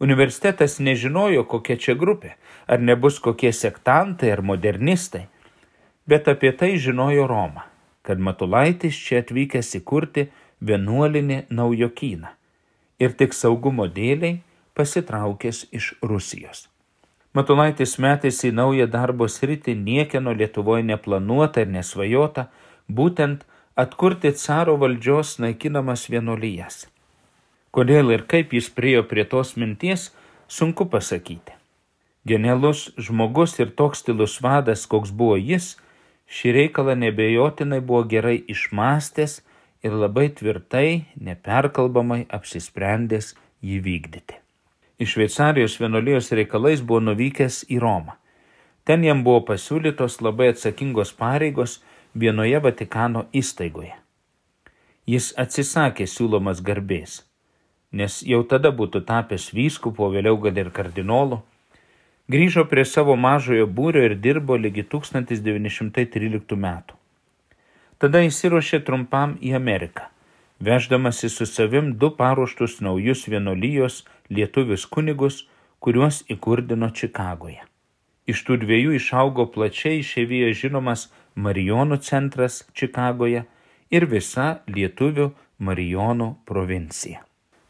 Universitetas 0.00 0.78
nežinojo, 0.78 1.44
kokia 1.44 1.76
čia 1.76 1.94
grupė, 1.94 2.34
ar 2.68 2.78
nebus 2.78 3.18
kokie 3.18 3.52
sektantai 3.52 4.30
ar 4.30 4.42
modernistai, 4.42 5.26
bet 6.06 6.28
apie 6.28 6.52
tai 6.52 6.78
žinojo 6.78 7.26
Roma, 7.26 7.64
kad 8.02 8.18
Matulaitis 8.18 8.94
čia 8.94 9.22
atvykęs 9.22 9.74
įkurti 9.80 10.28
vienuolinį 10.62 11.46
naujokyną 11.50 12.30
ir 12.98 13.14
tik 13.18 13.34
saugumo 13.34 13.86
dėliai 13.86 14.40
pasitraukęs 14.78 15.66
iš 15.74 15.94
Rusijos. 16.02 16.68
Matulaitis 17.34 17.98
metėsi 18.02 18.48
į 18.48 18.56
naują 18.56 18.86
darbo 18.90 19.28
sritį 19.28 19.74
niekieno 19.76 20.32
Lietuvoje 20.34 20.86
neplanuota 20.86 21.62
ir 21.62 21.70
nesvajota, 21.74 22.48
būtent 22.88 23.44
atkurti 23.78 24.32
caro 24.32 24.74
valdžios 24.76 25.36
naikinamas 25.38 26.08
vienuolijas. 26.10 26.88
Kodėl 27.70 28.10
ir 28.10 28.24
kaip 28.26 28.50
jis 28.56 28.66
priejo 28.74 29.04
prie 29.06 29.22
tos 29.22 29.52
minties, 29.54 30.08
sunku 30.50 30.88
pasakyti. 30.90 31.54
Genialus 32.26 32.88
žmogus 32.98 33.54
ir 33.62 33.70
toks 33.78 34.02
stilus 34.02 34.40
vadas, 34.42 34.82
koks 34.90 35.12
buvo 35.14 35.36
jis, 35.38 35.76
šį 36.26 36.54
reikalą 36.56 36.96
nebejotinai 37.04 37.78
buvo 37.78 38.02
gerai 38.10 38.40
išmastęs 38.50 39.38
ir 39.86 39.94
labai 39.94 40.26
tvirtai, 40.34 41.06
neperkalbamai 41.14 42.24
apsisprendęs 42.34 43.36
jį 43.62 43.78
vykdyti. 43.86 44.40
Iš 44.98 45.14
Šveicarijos 45.14 45.78
vienuolijos 45.78 46.32
reikalais 46.34 46.82
buvo 46.82 46.98
nuvykęs 47.12 47.62
į 47.70 47.78
Romą. 47.84 48.18
Ten 48.82 49.06
jam 49.06 49.22
buvo 49.22 49.44
pasiūlytos 49.52 50.18
labai 50.26 50.50
atsakingos 50.56 51.14
pareigos 51.14 51.78
vienoje 52.14 52.60
Vatikano 52.60 53.26
įstaigoje. 53.32 53.94
Jis 55.08 55.32
atsisakė 55.40 56.06
siūlomas 56.06 56.60
garbės, 56.64 57.22
nes 57.92 58.20
jau 58.22 58.42
tada 58.44 58.72
būtų 58.72 59.04
tapęs 59.08 59.50
vyskupo, 59.56 60.10
vėliau 60.12 60.36
gal 60.42 60.58
ir 60.60 60.70
kardinolu, 60.70 61.40
grįžo 62.28 62.66
prie 62.68 62.84
savo 62.84 63.16
mažojo 63.16 63.66
būrio 63.66 64.04
ir 64.04 64.16
dirbo 64.20 64.58
lygi 64.60 64.84
1913 64.84 66.56
metų. 66.66 66.98
Tada 67.98 68.20
įsiruošė 68.22 68.84
trumpam 68.86 69.38
į 69.42 69.56
Ameriką, 69.58 70.04
veždamasi 70.60 71.30
su 71.32 71.46
savim 71.46 71.94
du 71.98 72.12
paruoštus 72.14 72.78
naujus 72.84 73.24
vienolyjos 73.32 74.04
lietuvius 74.30 74.84
kunigus, 74.86 75.46
kuriuos 75.80 76.22
įkurdino 76.30 76.90
Čikagoje. 76.94 77.64
Iš 78.28 78.42
tų 78.44 78.58
dviejų 78.60 78.98
išaugo 78.98 79.46
plačiai 79.54 80.02
išėvyje 80.02 80.52
žinomas 80.60 81.06
Marijonų 81.38 82.00
centras 82.02 82.64
Čikagoje 82.74 83.44
ir 83.94 84.06
visa 84.10 84.48
lietuvių 84.66 85.30
Marijonų 85.62 86.28
provincija. 86.48 87.22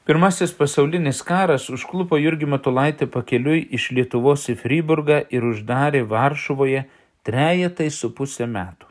Pirmasis 0.09 0.55
pasaulinis 0.57 1.19
karas 1.21 1.67
užklupo 1.69 2.17
Jurgį 2.17 2.49
Matulaitį 2.49 3.11
pakeliui 3.13 3.61
iš 3.77 3.91
Lietuvos 3.93 4.47
į 4.49 4.55
Fryburgą 4.63 5.19
ir 5.29 5.45
uždarė 5.45 6.01
Varšuvoje 6.09 6.87
trejetai 7.29 7.91
su 7.93 8.09
pusę 8.17 8.49
metų. 8.49 8.89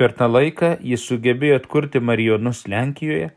Per 0.00 0.16
tą 0.16 0.30
laiką 0.32 0.70
jis 0.80 1.04
sugebėjo 1.04 1.60
atkurti 1.60 2.00
Marijonus 2.00 2.64
Lenkijoje, 2.66 3.30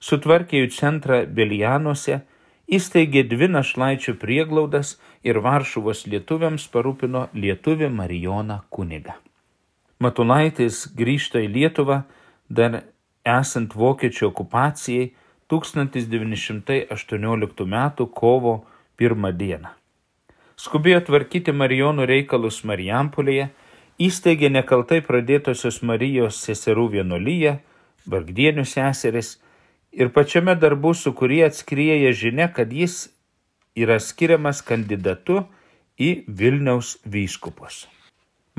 sutvarkė 0.00 0.64
jų 0.64 0.72
centrą 0.74 1.22
Belianuose, 1.28 2.22
įsteigė 2.66 3.28
dvi 3.28 3.52
našlaičių 3.52 4.16
prieglaudas 4.22 4.96
ir 5.22 5.44
Varšuvos 5.44 6.06
lietuviams 6.08 6.64
parūpino 6.72 7.28
lietuvį 7.36 7.92
Marijoną 7.92 8.62
kunigą. 8.72 9.20
Matulaitis 10.00 10.88
grįžta 10.96 11.42
į 11.44 11.50
Lietuvą 11.52 12.08
dar 12.48 12.88
esant 13.28 13.76
vokiečių 13.76 14.30
okupacijai 14.30 15.10
1918 15.52 17.66
m. 17.66 17.76
kovo 18.20 18.54
1 18.98 19.32
dieną. 19.36 19.68
skubėjo 20.60 21.00
tvarkyti 21.08 21.52
Marijonų 21.56 22.04
reikalus 22.08 22.64
Marijampolėje, 22.68 23.46
įsteigė 24.00 24.48
nekaltai 24.52 25.00
pradėtosios 25.04 25.82
Marijos 25.82 26.36
seserų 26.44 26.88
vienuolyje, 26.96 27.60
vargdienių 28.06 28.64
seseris 28.64 29.38
ir 29.92 30.08
pačiame 30.16 30.54
darbų 30.56 30.94
sukūrė 30.96 31.44
atskrieja 31.48 32.12
žinia, 32.12 32.48
kad 32.48 32.72
jis 32.72 33.10
yra 33.76 34.00
skiriamas 34.00 34.62
kandidatu 34.62 35.46
į 36.00 36.24
Vilniaus 36.28 36.98
vyskupus. 37.04 37.99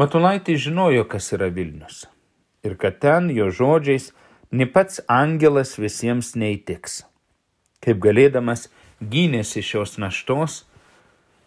Matulaitis 0.01 0.63
žinojo, 0.63 1.03
kas 1.05 1.27
yra 1.35 1.51
Vilnius 1.53 2.07
ir 2.65 2.73
kad 2.81 2.95
ten 3.03 3.27
jo 3.29 3.51
žodžiais 3.53 4.07
ni 4.57 4.65
pats 4.65 4.97
angelas 5.05 5.75
visiems 5.77 6.31
neįtiks. 6.41 7.03
Kaip 7.85 8.01
galėdamas 8.01 8.65
gynėsi 9.13 9.61
šios 9.61 9.99
naštos, 10.01 10.57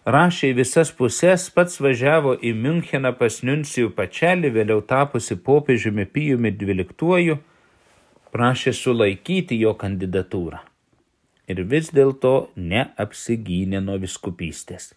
rašė 0.06 0.52
į 0.52 0.56
visas 0.60 0.94
pusės, 0.94 1.48
pats 1.50 1.82
važiavo 1.82 2.36
į 2.38 2.54
Müncheną 2.54 3.16
pas 3.18 3.42
Nuncijų 3.42 3.90
pačelį, 3.98 4.54
vėliau 4.60 4.86
tapusi 4.86 5.34
popiežiumi 5.34 6.06
Pijumi 6.06 6.54
XII, 6.54 7.40
prašė 8.30 8.78
sulaikyti 8.84 9.58
jo 9.66 9.74
kandidatūrą. 9.82 10.62
Ir 11.50 11.66
vis 11.74 11.90
dėlto 11.90 12.36
neapsigynė 12.54 13.82
nuo 13.82 13.98
viskupystės. 14.06 14.92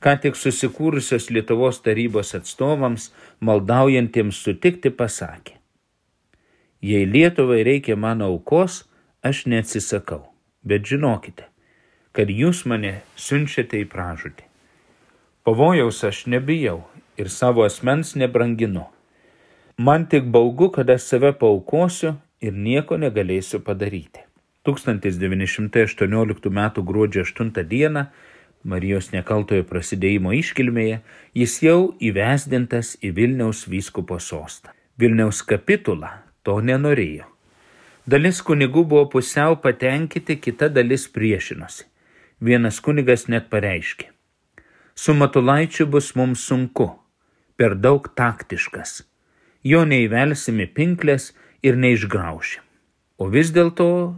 Ką 0.00 0.16
tik 0.22 0.36
susikūrusios 0.40 1.28
Lietuvos 1.28 1.82
tarybos 1.84 2.32
atstovams, 2.36 3.10
maldaujantiems 3.44 4.38
sutikti, 4.40 4.88
pasakė. 4.90 5.58
Jei 6.80 7.04
Lietuvai 7.04 7.60
reikia 7.68 7.96
mano 8.00 8.30
aukos, 8.32 8.86
aš 9.20 9.44
neatsisakau, 9.52 10.22
bet 10.64 10.88
žinokite, 10.88 11.44
kad 12.16 12.32
jūs 12.32 12.64
mane 12.64 13.02
siunčiate 13.20 13.82
į 13.84 13.90
pražūtį. 13.92 14.46
Pavojaus 15.44 16.00
aš 16.08 16.24
nebijau 16.32 16.78
ir 17.20 17.28
savo 17.28 17.66
asmens 17.68 18.14
nebranginu. 18.16 18.86
Man 19.76 20.08
tik 20.08 20.24
baugu, 20.32 20.70
kad 20.72 20.90
aš 20.90 21.12
save 21.12 21.34
paukosiu 21.36 22.14
ir 22.40 22.56
nieko 22.56 22.96
negalėsiu 22.96 23.60
padaryti. 23.64 24.24
1918 24.64 26.48
m. 26.52 26.60
gruodžio 26.84 27.24
8 27.24 27.52
d. 27.64 28.04
Marijos 28.64 29.08
nekaltojo 29.14 29.64
prasidėjimo 29.64 30.34
iškilmėje 30.36 31.00
jis 31.36 31.56
jau 31.64 31.78
įvesdintas 31.96 32.96
į 33.00 33.14
Vilniaus 33.16 33.64
vyskupo 33.70 34.18
sostą. 34.20 34.74
Vilniaus 35.00 35.40
kapitula 35.48 36.10
to 36.44 36.58
nenorėjo. 36.60 37.24
Dalis 38.10 38.40
kunigų 38.44 38.84
buvo 38.90 39.06
pusiau 39.12 39.56
patenkinti, 39.60 40.36
kita 40.36 40.68
dalis 40.68 41.06
priešinosi. 41.08 41.86
Vienas 42.40 42.80
kunigas 42.84 43.28
net 43.28 43.48
pareiškė. 43.52 44.10
Su 44.96 45.14
Matulaičiu 45.16 45.86
bus 45.86 46.14
mums 46.16 46.44
sunku, 46.44 46.88
per 47.56 47.76
daug 47.76 48.08
taktiškas. 48.16 49.02
Jo 49.64 49.84
neįvelsime 49.88 50.66
pinklės 50.72 51.30
ir 51.62 51.76
neišgraušim. 51.76 52.64
O 53.20 53.28
vis 53.28 53.52
dėlto, 53.52 54.16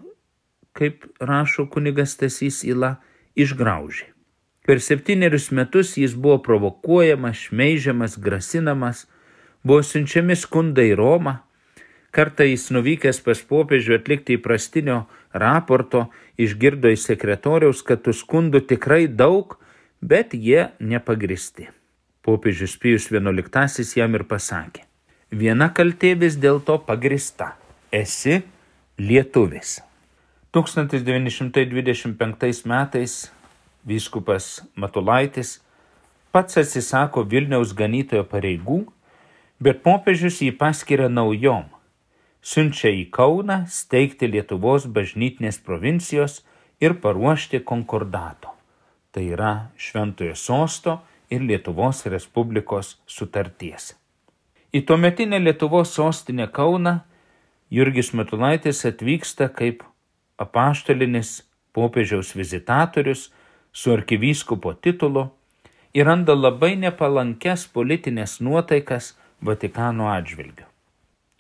kaip 0.79 1.07
rašo 1.19 1.67
kunigas 1.71 2.15
Tasys 2.19 2.63
Ila, 2.67 2.97
išgraužė. 3.35 4.12
Per 4.67 4.81
septynerius 4.81 5.51
metus 5.51 5.97
jis 5.99 6.15
buvo 6.15 6.39
provokuojamas, 6.43 7.49
šmeižiamas, 7.49 8.19
grasinamas, 8.19 9.07
buvo 9.63 9.83
siunčiami 9.83 10.37
skundai 10.39 10.93
į 10.93 10.99
Romą, 11.01 11.41
Kartą 12.13 12.45
jis 12.45 12.67
nuvykęs 12.77 13.23
pas 13.25 13.41
popiežių 13.49 13.95
atlikti 13.97 14.35
įprastinio 14.37 15.09
raporto, 15.33 16.13
išgirdo 16.37 16.93
iš 16.93 17.09
sekretoriaus, 17.09 17.81
kad 17.89 18.05
tų 18.05 18.13
skundų 18.19 18.61
tikrai 18.69 19.09
daug, 19.09 19.57
bet 20.05 20.37
jie 20.37 20.77
nepagristi. 20.77 21.73
Popiežius 22.21 22.77
Pijus 22.77 23.09
XI 23.09 23.97
jam 23.97 24.13
ir 24.15 24.29
pasakė, 24.29 24.85
viena 25.33 25.73
kaltė 25.73 26.13
vis 26.21 26.37
dėlto 26.37 26.85
pagrista- 26.85 27.57
esi 28.03 28.45
lietuvis. 29.01 29.81
1925 30.53 32.69
metais 32.69 33.33
vyskupas 33.87 34.63
Matulaitis 34.75 35.61
pats 36.33 36.57
atsisako 36.61 37.27
Vilniaus 37.29 37.75
ganytojo 37.77 38.25
pareigų, 38.29 38.81
bet 39.61 39.83
popiežius 39.85 40.41
jį 40.43 40.55
paskiria 40.59 41.11
naujom 41.13 41.69
siunčia 42.43 42.91
į 42.91 43.07
Kauną 43.15 43.63
steigti 43.71 44.27
Lietuvos 44.27 44.89
bažnytinės 44.91 45.61
provincijos 45.63 46.41
ir 46.83 46.99
paruošti 46.99 47.63
konkordato. 47.65 48.51
Tai 49.15 49.23
yra 49.23 49.53
Šventojo 49.77 50.35
sosto 50.35 50.99
ir 51.31 51.45
Lietuvos 51.47 52.03
Respublikos 52.11 52.97
sutarties. 53.07 53.93
Į 54.75 54.83
tuometinę 54.89 55.39
Lietuvos 55.39 55.95
sostinę 55.95 56.49
Kauną 56.51 56.99
Jurgis 57.73 58.13
Metulaitis 58.13 58.83
atvyksta 58.89 59.49
kaip 59.53 59.85
apaštalinis 60.41 61.43
popiežiaus 61.73 62.35
vizitatorius 62.37 63.31
su 63.73 63.93
arkivyskupo 63.93 64.75
titulu 64.75 65.29
ir 65.95 66.07
randa 66.07 66.35
labai 66.35 66.77
nepalankes 66.77 67.69
politinės 67.75 68.41
nuotaikas 68.41 69.19
Vatikano 69.43 70.07
atžvilgiu. 70.07 70.65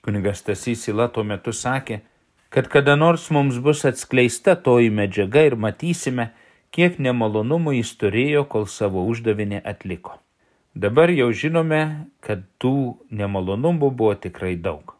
Kunigas 0.02 0.42
Tasys 0.42 0.88
Ila 0.90 1.06
tuo 1.14 1.22
metu 1.22 1.54
sakė, 1.54 2.02
kad 2.50 2.66
kada 2.68 2.96
nors 2.98 3.30
mums 3.30 3.62
bus 3.62 3.84
atskleista 3.86 4.58
toji 4.58 4.90
medžiaga 4.90 5.46
ir 5.46 5.54
matysime, 5.54 6.34
kiek 6.74 6.98
nemalonumų 6.98 7.78
jis 7.78 7.94
turėjo, 8.00 8.42
kol 8.50 8.66
savo 8.66 9.06
uždavinį 9.06 9.62
atliko. 9.62 10.18
Dabar 10.74 11.10
jau 11.14 11.30
žinome, 11.30 12.10
kad 12.24 12.42
tų 12.58 12.98
nemalonumų 13.12 13.90
buvo 13.94 14.14
tikrai 14.18 14.56
daug. 14.56 14.96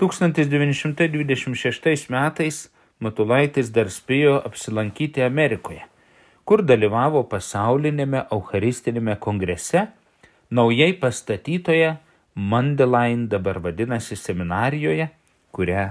1926 0.00 2.10
metais 2.10 2.72
Matulaitis 3.02 3.72
dar 3.74 3.88
spėjo 3.90 4.36
apsilankyti 4.46 5.24
Amerikoje, 5.26 5.82
kur 6.44 6.62
dalyvavo 6.66 7.22
pasaulinėme 7.30 8.26
Eucharistinėme 8.34 9.16
kongrese, 9.22 9.88
naujai 10.50 10.92
pastatytoje 11.00 11.96
Mandelain 12.34 13.26
dabar 13.28 13.58
vadinasi 13.60 14.16
seminarijoje, 14.16 15.10
kurią 15.52 15.90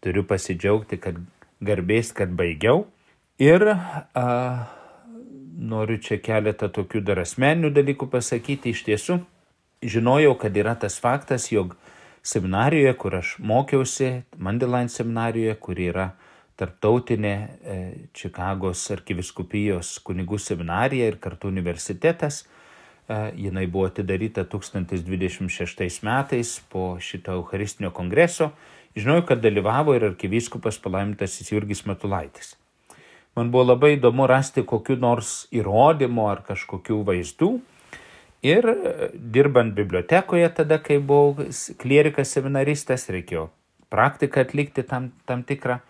turiu 0.00 0.24
pasidžiaugti, 0.24 0.96
kad 0.96 1.18
garbės, 1.64 2.12
kad 2.16 2.32
baigiau. 2.32 2.86
Ir 3.40 3.66
a, 3.68 4.24
noriu 5.58 5.98
čia 6.00 6.18
keletą 6.24 6.70
tokių 6.72 7.02
dar 7.04 7.20
asmeninių 7.24 7.72
dalykų 7.74 8.08
pasakyti. 8.12 8.72
Iš 8.72 8.84
tiesų, 8.88 9.18
žinojau, 9.84 10.34
kad 10.40 10.56
yra 10.56 10.72
tas 10.80 10.96
faktas, 11.02 11.50
jog 11.52 11.76
seminarijoje, 12.24 12.94
kur 13.00 13.18
aš 13.20 13.36
mokiausi, 13.44 14.24
Mandelain 14.40 14.88
seminarijoje, 14.88 15.56
kur 15.60 15.80
yra 15.80 16.08
tarptautinė 16.60 17.34
e, 17.34 17.76
Čikagos 18.16 18.82
arkiviskupijos 18.94 19.98
kunigų 20.06 20.38
seminarija 20.42 21.08
ir 21.10 21.20
kartu 21.22 21.50
universitetas, 21.50 22.44
jinai 23.36 23.66
buvo 23.68 23.84
atidaryta 23.90 24.46
1026 24.48 25.98
metais 26.08 26.54
po 26.72 26.94
šito 26.96 27.34
Eucharistinio 27.36 27.90
kongreso. 27.92 28.54
Žinau, 28.96 29.18
kad 29.28 29.42
dalyvavo 29.44 29.92
ir 29.92 30.06
arkivyskupas 30.08 30.78
palaimintasis 30.80 31.50
Jurgis 31.52 31.84
Matulaitis. 31.84 32.54
Man 33.34 33.50
buvo 33.50 33.64
labai 33.72 33.96
įdomu 33.96 34.28
rasti 34.30 34.62
kokiu 34.62 34.94
nors 35.02 35.48
įrodymu 35.50 36.28
ar 36.30 36.44
kažkokių 36.46 37.00
vaizdų. 37.08 37.50
Ir 38.44 38.68
dirbant 39.34 39.74
bibliotekoje 39.74 40.50
tada, 40.54 40.78
kai 40.78 41.00
buvau 41.02 41.48
klierikas 41.80 42.30
seminaristas, 42.36 43.08
reikėjo 43.10 43.48
praktiką 43.90 44.44
atlikti 44.44 44.84
tam, 44.86 45.10
tam 45.26 45.42
tikrą, 45.48 45.80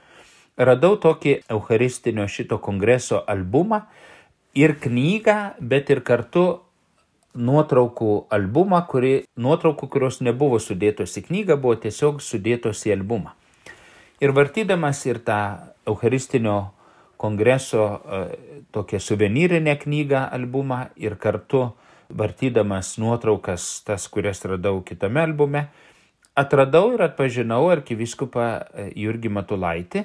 radau 0.57 0.97
tokį 1.01 1.41
Eucharistinio 1.51 2.27
šito 2.31 2.59
kongreso 2.63 3.23
albumą 3.27 3.85
ir 4.55 4.77
knygą, 4.81 5.57
bet 5.61 5.91
ir 5.91 6.03
kartu 6.07 6.45
nuotraukų 7.35 8.27
albumą, 8.31 8.85
kuri, 8.87 9.15
nuotraukų, 9.37 9.89
kurios 9.91 10.21
nebuvo 10.23 10.61
sudėtos 10.63 11.17
į 11.19 11.25
knygą, 11.29 11.59
buvo 11.59 11.75
tiesiog 11.83 12.23
sudėtos 12.23 12.85
į 12.87 12.95
albumą. 12.95 13.35
Ir 14.23 14.31
vartydamas 14.31 15.03
ir 15.11 15.19
tą 15.27 15.41
Eucharistinio 15.91 16.71
kongreso 17.19 17.87
e, 17.89 18.21
tokią 18.73 19.01
suvenyrinę 19.03 19.75
knygą 19.83 20.29
albumą 20.31 20.85
ir 20.97 21.19
kartu 21.19 21.73
vartydamas 22.15 22.95
nuotraukas, 23.03 23.83
tas, 23.87 24.07
kurias 24.09 24.45
radau 24.47 24.83
kitame 24.87 25.23
albume, 25.25 25.67
atradau 26.39 26.93
ir 26.95 27.03
atpažinau 27.09 27.67
arkiviskupą 27.75 28.47
e, 28.47 28.87
Jurgį 29.03 29.35
Matulaitį. 29.35 30.05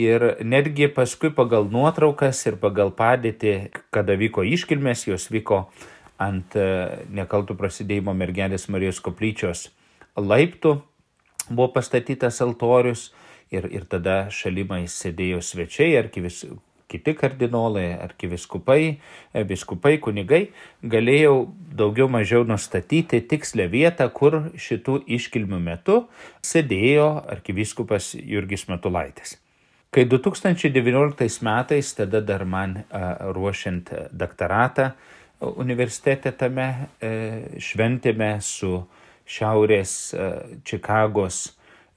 Ir 0.00 0.24
netgi 0.46 0.88
paskui 0.94 1.32
pagal 1.34 1.66
nuotraukas 1.72 2.40
ir 2.46 2.56
pagal 2.62 2.92
padėtį, 2.96 3.54
kada 3.92 4.14
vyko 4.16 4.44
iškilmės, 4.46 5.08
jos 5.10 5.26
vyko 5.32 5.64
ant 6.20 6.56
e, 6.56 6.68
nekaltų 7.16 7.56
prasidėjimo 7.58 8.14
mergelės 8.16 8.68
Marijos 8.72 9.00
koplyčios 9.04 9.68
laiptų 10.16 10.78
buvo 11.50 11.68
pastatytas 11.74 12.40
altorius 12.40 13.10
ir, 13.50 13.66
ir 13.72 13.86
tada 13.90 14.28
šalimai 14.32 14.84
sėdėjo 14.90 15.40
svečiai, 15.42 15.96
arkivis, 15.98 16.44
kiti 16.90 17.14
kardinolai, 17.18 17.92
arkiviskupai, 18.02 19.00
viskupai, 19.46 19.96
kunigai 20.02 20.42
galėjo 20.82 21.34
daugiau 21.78 22.10
mažiau 22.10 22.46
nustatyti 22.46 23.22
tikslę 23.30 23.68
vietą, 23.70 24.08
kur 24.14 24.40
šitų 24.58 25.02
iškilmių 25.18 25.60
metu 25.70 26.00
sėdėjo 26.46 27.12
arkiviskupas 27.36 28.14
Jurgis 28.18 28.66
Matulaitis. 28.70 29.38
Kai 29.90 30.04
2019 30.06 31.42
metais, 31.42 31.94
tada 31.98 32.20
dar 32.22 32.44
man 32.44 32.76
ruošiant 33.34 33.88
doktoratą 34.14 34.92
universitete 35.40 36.30
tame, 36.36 36.66
šventėme 37.58 38.36
su 38.44 38.76
Šiaurės 39.30 39.94
Čikagos 40.66 41.40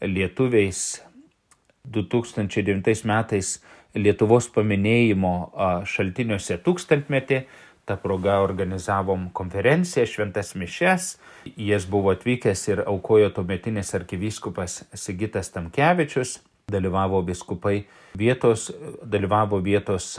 lietuviais 0.02 1.04
2009 1.86 3.04
metais 3.10 3.60
Lietuvos 3.94 4.48
paminėjimo 4.50 5.34
šaltiniuose 5.86 6.58
tūkstantmetį. 6.66 7.44
Ta 7.86 7.98
proga 8.00 8.40
organizavom 8.42 9.28
konferenciją 9.36 10.08
Šventas 10.08 10.56
Mišes. 10.56 11.12
Jas 11.60 11.86
buvo 11.86 12.14
atvykęs 12.16 12.66
ir 12.72 12.82
aukojo 12.88 13.30
tuometinis 13.36 13.94
arkivyskupas 13.94 14.80
Sigitas 14.98 15.52
Tamkevičius. 15.54 16.40
Dalyvavo 16.72 17.22
viskupai 17.28 17.84
vietos, 18.18 18.70
dalyvavo 19.04 19.60
vietos 19.60 20.14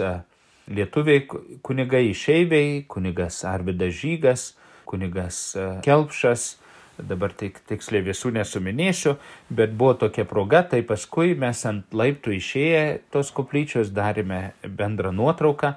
lietuviai 0.68 1.24
kunigai 1.62 2.08
išeiviai, 2.10 2.84
kunigas 2.88 3.44
Arvidas 3.48 3.94
Žygas, 4.00 4.44
kunigas 4.84 5.40
Kelpšas, 5.84 6.44
dabar 7.00 7.32
tik, 7.34 7.58
tiksliai 7.68 8.04
visų 8.06 8.34
nesuminėsiu, 8.36 9.16
bet 9.50 9.74
buvo 9.76 9.94
tokia 10.04 10.26
proga, 10.28 10.62
tai 10.68 10.82
paskui 10.86 11.34
mes 11.38 11.64
ant 11.66 11.96
laiptų 11.96 12.36
išėję 12.38 12.84
tos 13.14 13.32
koplyčios 13.34 13.90
darėme 13.94 14.52
bendrą 14.62 15.12
nuotrauką 15.16 15.74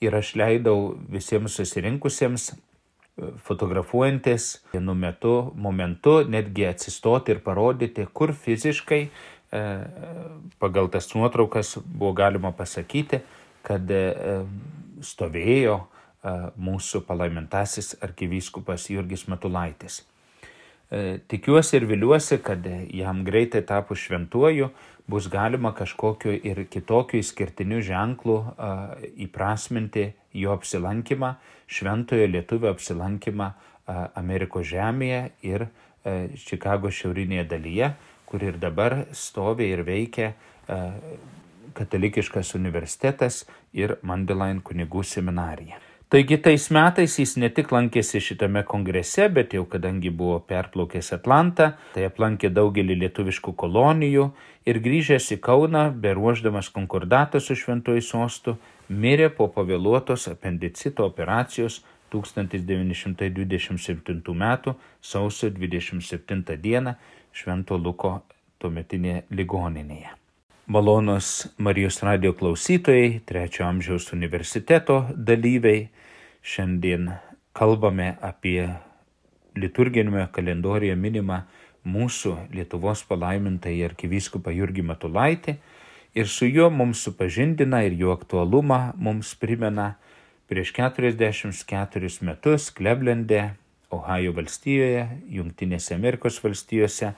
ir 0.00 0.16
aš 0.16 0.34
leidau 0.38 0.94
visiems 1.12 1.58
susirinkusiems 1.58 2.54
fotografuojantis 3.16 4.58
vienu 4.74 4.94
metu, 4.94 5.52
momentu, 5.56 6.18
netgi 6.28 6.66
atsistoti 6.68 7.32
ir 7.32 7.40
parodyti, 7.44 8.04
kur 8.12 8.34
fiziškai 8.36 9.00
e, 9.00 9.10
pagal 10.58 10.88
tas 10.92 11.08
nuotraukas 11.14 11.76
buvo 11.84 12.12
galima 12.12 12.52
pasakyti, 12.56 13.20
kad 13.66 13.90
e, 13.90 14.02
stovėjo 15.04 15.78
e, 15.82 16.34
mūsų 16.62 17.02
palaimintasis 17.08 17.96
arkivyskupas 18.04 18.88
Jurgis 18.92 19.26
Matulaitis. 19.30 20.02
E, 20.86 21.18
tikiuosi 21.30 21.80
ir 21.80 21.88
viliuosi, 21.90 22.38
kad 22.46 22.66
jam 22.94 23.24
greitai 23.26 23.64
tapo 23.66 23.98
šventuoju 23.98 24.70
bus 25.10 25.28
galima 25.30 25.72
kažkokiu 25.74 26.34
ir 26.34 26.64
kitokiu 26.70 27.20
išskirtiniu 27.22 27.78
ženklu 27.86 28.40
įprasminti 29.22 30.08
jo 30.34 30.50
apsilankymą, 30.50 31.36
šventojo 31.70 32.26
lietuvio 32.26 32.72
apsilankymą 32.74 33.52
Amerikos 34.18 34.66
žemėje 34.66 35.20
ir 35.46 35.68
Čikago 36.42 36.90
šiaurinėje 36.90 37.44
dalyje, 37.50 37.92
kur 38.36 38.44
ir 38.44 38.58
dabar 38.60 39.06
stovi 39.16 39.70
ir 39.72 39.80
veikia 39.86 40.34
katalikiškas 41.72 42.52
universitetas 42.58 43.46
ir 43.72 43.94
Mandelain 44.02 44.60
kunigų 44.60 45.04
seminarija. 45.04 45.80
Taigi 46.12 46.36
tais 46.38 46.68
metais 46.70 47.16
jis 47.18 47.32
ne 47.40 47.48
tik 47.50 47.72
lankėsi 47.72 48.20
šitame 48.20 48.60
kongrese, 48.68 49.30
bet 49.32 49.56
jau 49.56 49.64
kadangi 49.66 50.12
buvo 50.12 50.36
perplaukęs 50.38 51.14
Atlantą, 51.16 51.72
tai 51.94 52.04
aplankė 52.10 52.52
daugelį 52.52 52.98
lietuviškų 53.06 53.56
kolonijų 53.56 54.28
ir 54.68 54.82
grįžęs 54.84 55.32
į 55.34 55.40
Kauną, 55.48 55.88
beruoždamas 56.04 56.68
konkordatą 56.76 57.40
su 57.40 57.56
šventuoju 57.56 58.04
sostu, 58.04 58.58
mirė 58.88 59.32
po 59.32 59.48
pavėluotos 59.48 60.28
apendicito 60.30 61.08
operacijos 61.08 61.80
1927 62.22 64.34
m. 64.34 64.44
sausio 65.00 65.50
27 65.50 66.56
d. 66.56 66.94
Švento 67.36 67.76
Luko 67.76 68.22
tuometinėje 68.58 69.22
ligoninėje. 69.30 70.26
Malonus 70.66 71.46
Marijos 71.62 72.00
radio 72.02 72.32
klausytojai, 72.34 73.20
trečio 73.28 73.68
amžiaus 73.68 74.08
universiteto 74.16 75.04
dalyviai, 75.14 75.84
šiandien 76.42 77.12
kalbame 77.54 78.16
apie 78.24 78.64
liturginėme 79.54 80.26
kalendorijoje 80.34 80.96
minimą 80.98 81.44
mūsų 81.86 82.34
Lietuvos 82.56 83.04
palaimintąjį 83.06 83.84
arkivyskupą 83.86 84.50
Jurgį 84.56 84.82
Matulaitį 84.90 85.54
ir 86.18 86.26
su 86.32 86.50
juo 86.50 86.66
mums 86.72 87.04
supažindina 87.06 87.84
ir 87.86 87.94
jo 88.00 88.10
aktualumą 88.16 88.96
mums 88.98 89.36
primena 89.38 89.92
prieš 90.48 90.72
44 90.76 92.22
metus 92.22 92.70
Kleblende, 92.70 93.54
Ohajo 93.90 94.32
valstijoje, 94.34 95.08
Junktinėse 95.30 95.94
Amerikos 95.94 96.40
valstijose, 96.42 97.12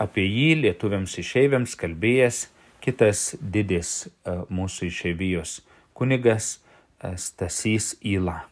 apie 0.00 0.24
jį 0.26 0.54
lietuviams 0.66 1.18
išeiviams 1.22 1.76
kalbėjęs 1.80 2.46
kitas 2.82 3.34
didis 3.40 4.06
e, 4.06 4.08
mūsų 4.52 4.86
išeivijos 4.90 5.60
kunigas 5.96 6.58
e, 6.58 7.16
Stasys 7.16 7.94
Įla. 8.02 8.42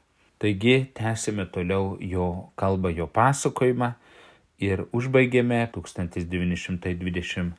Taigi 0.41 0.87
tęsime 0.97 1.45
toliau 1.53 1.99
jo 2.01 2.49
kalbą, 2.57 2.89
jo 2.97 3.07
pasakojimą 3.13 3.93
ir 4.63 4.87
užbaigėme 4.97 5.67
1927 5.75 7.53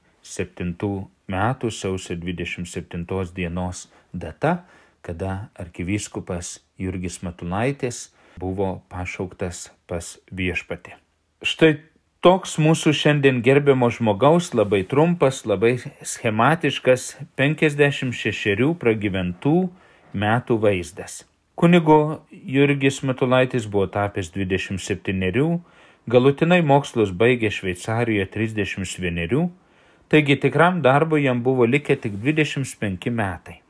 m. 1.31 1.35
sausio 1.69 2.15
27 2.15 3.05
dienos 3.35 3.89
data, 4.13 4.65
kada 5.01 5.49
arkivyskupas 5.59 6.59
Jurgis 6.79 7.21
Matulaitis 7.25 8.09
buvo 8.39 8.81
pašauktas 8.89 9.69
pas 9.87 10.17
viešpatį. 10.31 10.97
Štai 11.41 11.73
Toks 12.21 12.59
mūsų 12.61 12.91
šiandien 12.93 13.39
gerbiamo 13.41 13.87
žmogaus 13.89 14.51
labai 14.53 14.83
trumpas, 14.85 15.39
labai 15.49 15.71
schematiškas 16.05 17.15
56 17.33 18.67
pragyventų 18.77 19.53
metų 20.13 20.57
vaizdas. 20.61 21.15
Kunigo 21.57 22.21
Jurgis 22.29 23.01
Matulaitis 23.01 23.65
buvo 23.65 23.87
tapęs 23.89 24.29
27, 24.37 25.57
galutinai 26.05 26.61
mokslus 26.61 27.09
baigė 27.09 27.49
Šveicarijoje 27.57 28.29
31, 28.37 29.49
taigi 30.13 30.37
tikram 30.45 30.77
darbui 30.85 31.23
jam 31.25 31.41
buvo 31.41 31.65
likę 31.65 31.97
tik 32.05 32.21
25 32.21 33.09
metai. 33.09 33.63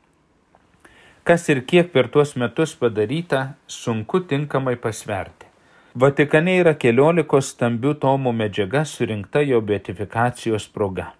Kas 1.22 1.46
ir 1.48 1.60
kiek 1.62 1.92
per 1.94 2.08
tuos 2.10 2.34
metus 2.34 2.72
padaryta, 2.74 3.54
sunku 3.70 4.24
tinkamai 4.26 4.74
pasverti. 4.76 5.46
Vatikane 5.94 6.56
yra 6.58 6.72
keliolikos 6.74 7.52
stambių 7.52 7.92
tomų 8.02 8.32
medžiaga 8.34 8.80
surinkta 8.88 9.42
jo 9.46 9.60
beatifikacijos 9.62 10.64
proga. 10.74 11.12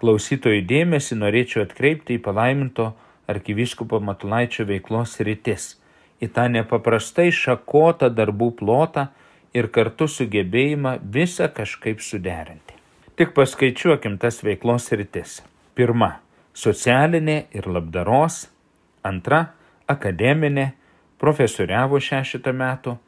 Klausytojų 0.00 0.62
dėmesį 0.70 1.18
norėčiau 1.20 1.66
atkreipti 1.66 2.16
į 2.16 2.22
palaiminto 2.24 2.86
arkivyskupo 3.28 4.00
Matulaičio 4.00 4.64
veiklos 4.64 5.18
rytis, 5.20 5.74
į 6.24 6.30
tą 6.32 6.46
nepaprastai 6.54 7.28
šakotą 7.28 8.08
darbų 8.14 8.54
plotą 8.62 9.10
ir 9.52 9.68
kartu 9.74 10.08
sugebėjimą 10.08 10.94
visą 11.02 11.50
kažkaip 11.52 12.00
suderinti. 12.00 12.78
Tik 13.20 13.34
paskaičiuokim 13.36 14.16
tas 14.22 14.40
veiklos 14.40 14.88
rytis. 14.96 15.42
Pirma- 15.76 16.20
socialinė 16.64 17.36
ir 17.52 17.68
labdaros. 17.68 18.46
Antra- 19.02 19.52
akademinė, 19.94 20.72
profesoriavo 21.18 22.00
šešitą 22.00 22.52
metų 22.52 22.98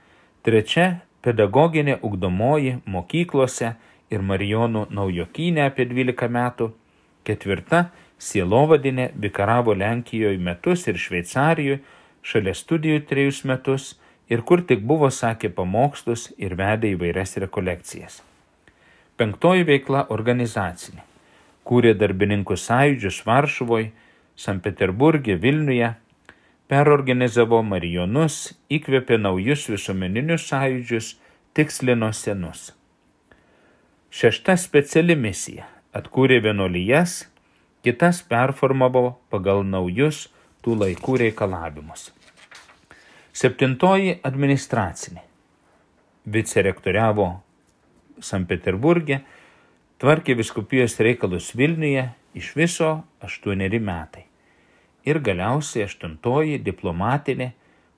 Trečia- 0.42 1.00
pedagoginė 1.24 2.00
ugdomoji 2.02 2.80
mokyklose 2.84 3.76
ir 4.10 4.22
Marijonų 4.26 4.88
naujokynė 4.90 5.66
apie 5.70 5.86
12 5.86 6.28
metų. 6.28 6.72
Ketvirta- 7.24 7.90
sielovadinė 8.28 9.12
vikaravo 9.14 9.74
Lenkijoje 9.74 10.38
metus 10.38 10.88
ir 10.88 10.94
Šveicarijoje, 10.94 11.78
šalia 12.22 12.54
studijų 12.54 13.06
trejus 13.06 13.44
metus 13.44 13.94
ir 14.28 14.42
kur 14.42 14.62
tik 14.62 14.82
buvo 14.82 15.06
sakė 15.06 15.52
pamokslus 15.54 16.32
ir 16.38 16.56
vedė 16.56 16.90
įvairias 16.96 17.36
rekolekcijas. 17.38 18.22
Penktoji 19.16 19.64
veikla- 19.64 20.06
organizacinė. 20.16 21.02
Kūrė 21.64 21.94
darbininkų 21.94 22.56
sąjūdžius 22.58 23.22
Varšuvoje, 23.24 23.92
Sankt 24.42 24.64
Peterburgė, 24.66 25.36
Vilniuje, 25.38 25.92
perorganizavo 26.66 27.60
marijonus, 27.62 28.48
įkvėpė 28.74 29.20
naujus 29.20 29.68
visuomeninius 29.70 30.48
sąjūdžius, 30.50 31.10
tikslino 31.54 32.08
senus. 32.16 32.72
Šešta 34.10 34.56
speciali 34.58 35.14
misija- 35.14 35.68
atkūrė 36.00 36.40
vienolyjas, 36.42 37.28
kitas 37.86 38.22
performavo 38.32 39.04
pagal 39.30 39.62
naujus 39.62 40.26
tų 40.64 40.74
laikų 40.80 41.14
reikalavimus. 41.22 42.10
Septintoji- 43.32 44.18
administracinė. 44.30 45.22
Vicerektoriavo 46.26 47.28
Sankt 48.20 48.50
Peterburgė, 48.50 49.22
tvarkė 50.00 50.34
viskupijos 50.34 50.98
reikalus 50.98 51.54
Vilniuje 51.54 52.10
iš 52.34 52.54
viso 52.56 53.04
aštuoneri 53.22 53.78
metai 53.78 54.31
ir 55.04 55.20
galiausiai 55.24 55.86
aštuntoji 55.88 56.60
diplomatinė 56.62 57.52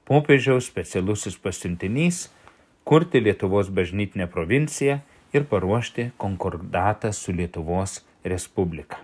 popiežiaus 0.08 0.68
specialusis 0.68 1.36
pasiuntinys 1.40 2.28
kurti 2.84 3.20
Lietuvos 3.24 3.70
bažnytinę 3.72 4.26
provinciją 4.26 4.98
ir 5.32 5.44
paruošti 5.50 6.10
konkordatą 6.16 7.12
su 7.12 7.32
Lietuvos 7.32 8.02
Respublika. 8.24 9.00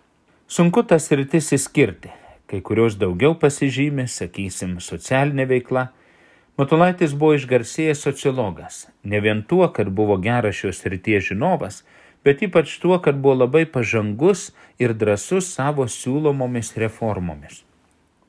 Sunku 0.49 0.83
tas 0.83 1.11
rytis 1.13 1.53
įskirti, 1.57 2.11
kai 2.51 2.61
kurios 2.61 2.97
daugiau 2.99 3.37
pasižymė, 3.39 4.07
sakysim, 4.11 4.79
socialinė 4.83 5.47
veikla. 5.47 5.89
Matulaitis 6.59 7.15
buvo 7.17 7.39
išgarsėjęs 7.39 8.03
sociologas, 8.05 8.83
ne 9.05 9.21
vien 9.25 9.45
tuo, 9.49 9.69
kad 9.73 9.89
buvo 9.89 10.19
geras 10.21 10.59
šios 10.59 10.83
ryties 10.85 11.31
žinovas, 11.31 11.85
bet 12.25 12.43
ypač 12.45 12.77
tuo, 12.83 12.99
kad 13.01 13.17
buvo 13.17 13.47
labai 13.47 13.65
pažangus 13.65 14.51
ir 14.79 14.93
drasus 14.93 15.55
savo 15.55 15.87
siūlomomis 15.89 16.75
reformomis. 16.83 17.63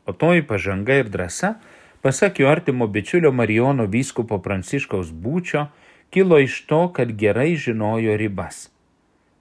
O 0.05 0.13
toji 0.13 0.41
pažanga 0.47 0.97
ir 1.01 1.09
drąsa, 1.09 1.55
pasak 2.01 2.39
jo 2.39 2.49
artimo 2.49 2.87
bičiulio 2.87 3.31
Marijono 3.31 3.85
vyskupo 3.85 4.39
Pranciškaus 4.41 5.11
būčio, 5.13 5.67
kilo 6.09 6.39
iš 6.39 6.65
to, 6.67 6.87
kad 6.93 7.13
gerai 7.17 7.55
žinojo 7.55 8.17
ribas. 8.17 8.69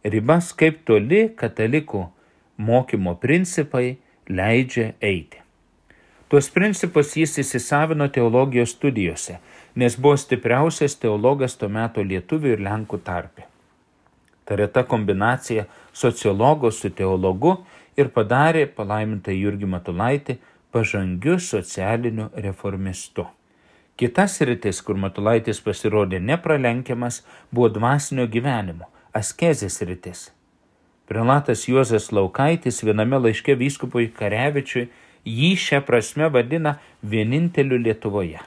Ribas 0.04 0.52
kaip 0.52 0.84
toli 0.84 1.28
katalikų 1.36 2.06
mokymo 2.56 3.16
principai 3.20 3.96
leidžia 4.28 4.92
eiti. 5.00 5.40
Tuos 6.30 6.46
principus 6.54 7.16
jis 7.18 7.40
įsisavino 7.42 8.06
teologijos 8.14 8.76
studijose, 8.76 9.40
nes 9.74 9.96
buvo 9.98 10.14
stipriausias 10.20 10.94
teologas 11.02 11.56
tuo 11.58 11.68
metu 11.68 12.04
lietuvių 12.06 12.52
ir 12.54 12.62
lenkų 12.62 13.00
tarpe. 13.02 13.48
Ta 14.44 14.54
reta 14.58 14.84
kombinacija 14.86 15.64
sociologo 15.92 16.70
su 16.70 16.90
teologu 16.90 17.56
ir 17.98 18.12
padarė 18.14 18.68
palaimintą 18.76 19.34
Jurgį 19.34 19.72
Matulaitį 19.74 20.38
pažangiu 20.72 21.38
socialiniu 21.40 22.30
reformistu. 22.34 23.26
Kitas 24.00 24.38
rytis, 24.40 24.80
kur 24.80 24.96
Matulaitis 24.96 25.60
pasirodė 25.60 26.22
nepralenkiamas, 26.24 27.20
buvo 27.52 27.68
dvasinio 27.74 28.24
gyvenimo, 28.32 28.88
askezės 29.12 29.80
rytis. 29.84 30.30
Prelatas 31.10 31.66
Juozas 31.68 32.08
Laukaitis 32.14 32.80
viename 32.86 33.18
laiške 33.20 33.58
vyskupui 33.58 34.08
Karevičiui 34.14 34.86
jį 35.26 35.50
šią 35.58 35.82
prasme 35.84 36.30
vadina 36.32 36.78
vieninteliu 37.02 37.80
Lietuvoje. 37.82 38.40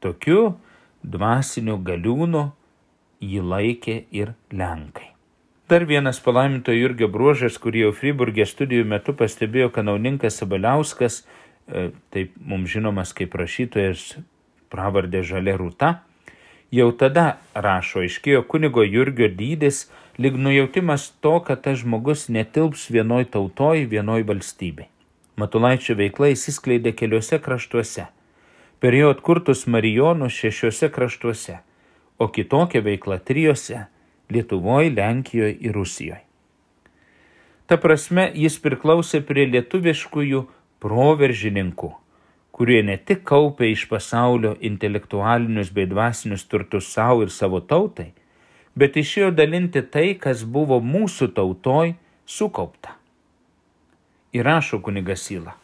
Tokiu 0.00 0.52
dvasiniu 1.02 1.80
galiūnu 1.82 2.44
jį 3.20 3.46
laikė 3.54 3.96
ir 4.14 4.36
Lenkai. 4.52 5.09
Dar 5.70 5.84
vienas 5.86 6.18
palaiminto 6.18 6.72
Jurgio 6.74 7.06
bruožas, 7.06 7.54
kurį 7.62 7.84
jau 7.84 7.90
Friburgė 7.94 8.42
studijų 8.42 8.88
metu 8.90 9.12
pastebėjo 9.14 9.68
kanauninkas 9.70 10.40
Sabaliauskas, 10.40 11.20
e, 11.22 11.84
taip 12.10 12.32
mums 12.42 12.72
žinomas 12.72 13.12
kaip 13.14 13.36
rašytojas 13.38 14.16
pravardė 14.74 15.22
Žalė 15.22 15.54
Rūta, 15.60 15.92
jau 16.74 16.88
tada 16.90 17.38
rašo, 17.54 18.02
iškėjo 18.02 18.42
kunigo 18.50 18.82
Jurgio 18.82 19.30
dydis, 19.30 19.84
lyg 20.18 20.34
nujautimas 20.34 21.06
to, 21.22 21.36
kad 21.46 21.62
tas 21.62 21.78
žmogus 21.84 22.26
netilps 22.26 22.88
vienoj 22.90 23.30
tautoj, 23.30 23.86
vienoj 23.94 24.26
valstybei. 24.26 24.90
Matulaičio 25.38 25.94
veikla 26.02 26.34
įsiskleidė 26.34 26.96
keliuose 26.98 27.38
kraštuose. 27.38 28.10
Per 28.82 28.98
jo 28.98 29.14
atkurtus 29.14 29.68
marijonus 29.70 30.34
šešiuose 30.34 30.90
kraštuose 30.90 31.60
o 32.20 32.28
kitokia 32.28 32.80
veikla 32.80 33.18
trijose- 33.18 33.84
Lietuvoje, 34.30 34.90
Lenkijoje 34.94 35.56
ir 35.60 35.74
Rusijoje. 35.74 36.22
Ta 37.66 37.78
prasme, 37.78 38.24
jis 38.34 38.56
priklausė 38.62 39.20
prie 39.26 39.44
lietuviškųjų 39.50 40.40
proveržininkų, 40.82 41.90
kurie 42.50 42.80
ne 42.82 42.96
tik 42.98 43.22
kaupė 43.28 43.70
iš 43.70 43.84
pasaulio 43.90 44.56
intelektualinius 44.70 45.70
bei 45.74 45.86
dvasinius 45.90 46.48
turtus 46.50 46.90
savo 46.90 47.22
ir 47.26 47.30
savo 47.30 47.60
tautai, 47.60 48.10
bet 48.74 48.98
išėjo 48.98 49.30
dalinti 49.34 49.84
tai, 49.86 50.14
kas 50.18 50.42
buvo 50.42 50.80
mūsų 50.82 51.30
tautoj 51.36 51.94
sukaupta. 52.26 52.96
Įrašo 54.34 54.82
kunigasylą. 54.82 55.54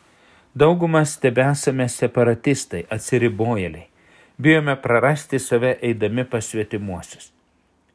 Daugumas 0.56 1.18
tebesame 1.22 1.88
separatistai, 1.90 2.86
atsiribojėliai 2.90 3.90
bijome 4.38 4.76
prarasti 4.82 5.38
save 5.38 5.78
eidami 5.82 6.24
pas 6.24 6.46
svetimuosius. 6.46 7.32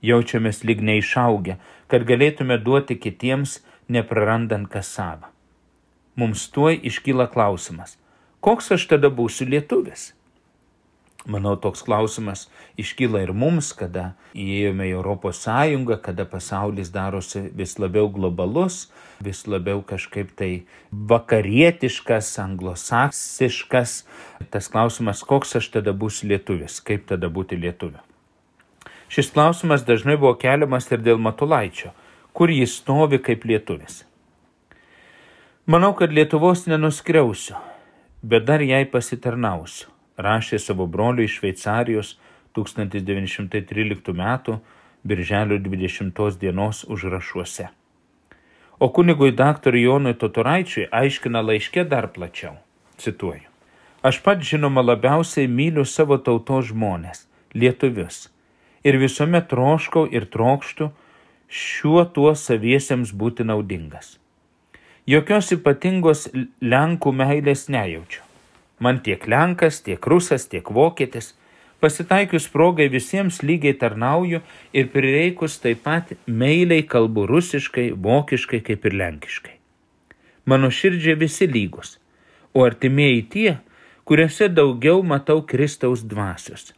Jaučiamės 0.01 0.63
lyg 0.65 0.81
neišaugę, 0.81 1.57
kad 1.87 2.07
galėtume 2.09 2.57
duoti 2.57 2.97
kitiems, 2.97 3.59
neprarandant 3.91 4.69
kas 4.71 4.89
savo. 4.95 5.29
Mums 6.17 6.47
tuoj 6.55 6.79
iškyla 6.89 7.29
klausimas, 7.33 7.99
koks 8.41 8.73
aš 8.77 8.87
tada 8.95 9.13
būsiu 9.13 9.47
lietuvis? 9.51 10.11
Manau, 11.29 11.53
toks 11.53 11.83
klausimas 11.85 12.47
iškyla 12.81 13.21
ir 13.21 13.31
mums, 13.37 13.69
kada 13.77 14.15
įėjome 14.33 14.87
į 14.89 14.95
Europos 14.95 15.43
Sąjungą, 15.45 15.99
kada 16.01 16.25
pasaulis 16.25 16.89
darosi 16.89 17.43
vis 17.53 17.77
labiau 17.77 18.09
globalus, 18.09 18.87
vis 19.21 19.45
labiau 19.45 19.83
kažkaip 19.85 20.33
tai 20.33 20.51
vakarietiškas, 20.89 22.33
anglosaksiškas. 22.41 23.99
Tas 24.49 24.71
klausimas, 24.73 25.21
koks 25.21 25.59
aš 25.61 25.69
tada 25.77 25.93
būsiu 25.93 26.33
lietuvis, 26.33 26.81
kaip 26.81 27.05
tada 27.13 27.29
būti 27.29 27.61
lietuviu. 27.61 28.01
Šis 29.11 29.31
klausimas 29.35 29.83
dažnai 29.83 30.15
buvo 30.15 30.37
keliamas 30.39 30.87
ir 30.91 31.03
dėl 31.03 31.19
Matulaičio, 31.19 31.91
kur 32.31 32.51
jis 32.51 32.77
stovi 32.79 33.19
kaip 33.19 33.43
lietuvis. 33.43 34.05
Manau, 35.67 35.91
kad 35.95 36.13
Lietuvos 36.15 36.63
nenuskriausiu, 36.71 37.57
bet 38.23 38.47
dar 38.47 38.63
jai 38.63 38.85
pasitarnausiu 38.87 39.91
rašė 40.21 40.59
savo 40.59 40.87
broliui 40.87 41.25
iš 41.25 41.39
Šveicarijos 41.39 42.15
1913 42.55 44.11
m. 44.13 44.57
birželio 45.03 45.57
20 45.57 46.37
dienos 46.39 46.83
užrašuose. 46.87 47.67
O 48.79 48.89
kunigui 48.89 49.31
daktarui 49.31 49.83
Jonui 49.83 50.13
Totoraičiui 50.13 50.87
aiškina 50.91 51.41
laiške 51.41 51.83
dar 51.83 52.07
plačiau. 52.13 52.55
Cituoju. 52.97 53.47
Aš 54.01 54.21
pat 54.23 54.41
žinoma 54.41 54.81
labiausiai 54.81 55.47
myliu 55.47 55.85
savo 55.85 56.17
tautos 56.17 56.71
žmonės, 56.71 57.27
lietuvius, 57.53 58.29
ir 58.83 58.97
visuomet 59.01 59.47
troškau 59.51 60.07
ir 60.11 60.25
trokštų 60.33 60.89
šiuo 61.51 62.03
tuo 62.15 62.33
saviesiems 62.35 63.11
būti 63.13 63.45
naudingas. 63.47 64.17
Jokios 65.09 65.51
ypatingos 65.55 66.27
Lenkų 66.61 67.11
meilės 67.17 67.67
nejaučiu. 67.73 68.21
Man 68.81 69.01
tiek 69.05 69.27
Lenkas, 69.27 69.81
tiek 69.85 70.05
Rusas, 70.07 70.47
tiek 70.49 70.69
Vokietis. 70.71 71.33
Pasitaikius 71.81 72.45
progai 72.53 72.85
visiems 72.93 73.39
lygiai 73.41 73.73
tarnauju 73.73 74.41
ir 74.77 74.89
prireikus 74.93 75.57
taip 75.61 75.81
pat 75.85 76.13
meiliai 76.27 76.83
kalbu 76.85 77.25
rusiškai, 77.29 77.87
vokiškai 77.97 78.59
kaip 78.67 78.85
ir 78.85 78.97
lenkiškai. 79.01 79.55
Mano 80.45 80.69
širdžiai 80.69 81.17
visi 81.17 81.47
lygus, 81.49 81.97
o 82.53 82.65
artimieji 82.65 83.23
tie, 83.33 83.55
kuriuose 84.05 84.49
daugiau 84.53 85.01
matau 85.01 85.41
Kristaus 85.41 86.05
dvasios. 86.05 86.69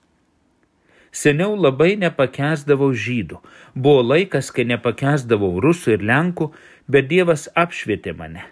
Seniau 1.14 1.54
labai 1.54 1.94
nepakesdavau 2.02 2.90
žydų, 2.90 3.38
buvo 3.78 4.02
laikas, 4.02 4.50
kai 4.50 4.66
nepakesdavau 4.66 5.60
rusų 5.62 6.00
ir 6.00 6.10
lenkų, 6.10 6.50
bet 6.90 7.08
Dievas 7.12 7.46
apšvietė 7.54 8.18
mane 8.18 8.48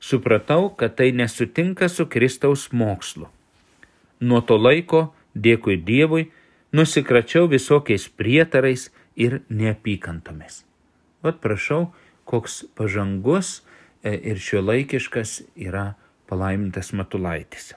supratau, 0.00 0.70
kad 0.76 0.96
tai 0.96 1.12
nesutinka 1.12 1.88
su 1.88 2.06
Kristaus 2.06 2.72
mokslu. 2.72 3.28
Nuo 4.20 4.40
to 4.40 4.56
laiko, 4.56 5.12
dėkui 5.34 5.76
Dievui, 5.84 6.28
nusikračiau 6.72 7.48
visokiais 7.50 8.08
prietarais 8.08 8.88
ir 9.16 9.40
neapykantomis. 9.48 10.62
Vat 11.24 11.40
prašau, 11.42 11.90
koks 12.24 12.64
pažangus 12.78 13.62
e, 14.02 14.14
ir 14.14 14.38
šiuolaikiškas 14.40 15.40
yra 15.56 15.94
palaimintas 16.30 16.92
Matulaitis. 16.96 17.74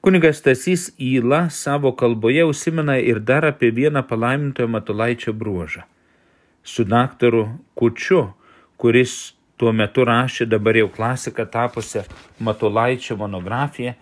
Kunigas 0.00 0.38
Stasys 0.40 0.86
Įla 0.96 1.50
savo 1.52 1.90
kalboje 1.92 2.46
užsimena 2.48 2.94
ir 3.04 3.18
dar 3.20 3.44
apie 3.44 3.68
vieną 3.68 4.00
palaimintojo 4.08 4.68
Matulaičio 4.68 5.32
bruožą. 5.36 5.82
Su 6.64 6.84
daktaru 6.88 7.42
Kučiu, 7.74 8.22
kuris 8.80 9.34
tuo 9.60 9.74
metu 9.76 10.06
rašė 10.08 10.46
dabar 10.48 10.78
jau 10.80 10.86
klasika 10.88 11.44
tapusią 11.44 12.06
Matulaičio 12.40 13.18
monografiją, 13.20 13.92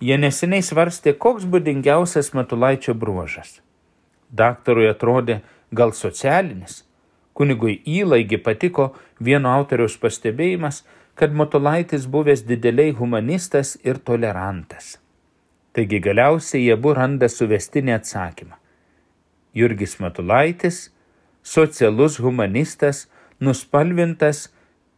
jie 0.00 0.18
neseniai 0.26 0.62
svarstė, 0.62 1.16
koks 1.18 1.48
būdingiausias 1.50 2.30
Matulaičio 2.38 2.94
bruožas. 2.94 3.58
Daktarui 4.30 4.86
atrodė 4.92 5.40
gal 5.74 5.90
socialinis. 5.90 6.84
Kunigui 7.34 7.80
įlaigi 7.98 8.38
patiko 8.38 8.92
vieno 9.18 9.50
autoriaus 9.58 9.98
pastebėjimas, 9.98 10.84
kad 11.18 11.34
Matulaitis 11.34 12.06
buvęs 12.06 12.46
dideliai 12.46 12.94
humanistas 12.94 13.74
ir 13.82 13.98
tolerantas. 13.98 15.00
Taigi 15.78 16.00
galiausiai 16.02 16.64
jie 16.64 16.72
abu 16.74 16.90
randa 16.96 17.28
suvestinį 17.30 17.92
atsakymą. 17.94 18.56
Jurgis 19.54 19.92
Matulaitis, 20.02 20.90
socialus 21.46 22.18
humanistas, 22.18 23.06
nuspalvintas 23.38 24.50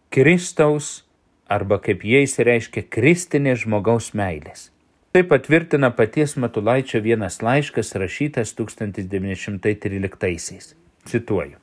Kristaus 0.08 1.04
arba 1.52 1.76
kaip 1.84 2.00
jie 2.08 2.24
įsireiškia 2.24 2.88
kristinės 2.96 3.66
žmogaus 3.66 4.16
meilės. 4.16 4.72
Tai 5.12 5.20
patvirtina 5.28 5.92
paties 5.92 6.40
Matulaičio 6.40 7.04
vienas 7.04 7.44
laiškas 7.44 7.92
rašytas 8.00 8.56
1913-aisiais. 8.56 10.72
Cituoju. 11.12 11.60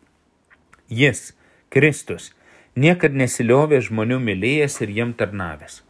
Jis, 0.93 1.33
Kristus, 1.73 2.37
niekad 2.77 3.17
nesiliovė 3.17 3.81
žmonių 3.89 4.21
mylėjęs 4.29 4.77
ir 4.85 4.93
jiem 5.01 5.17
tarnavęs. 5.17 5.86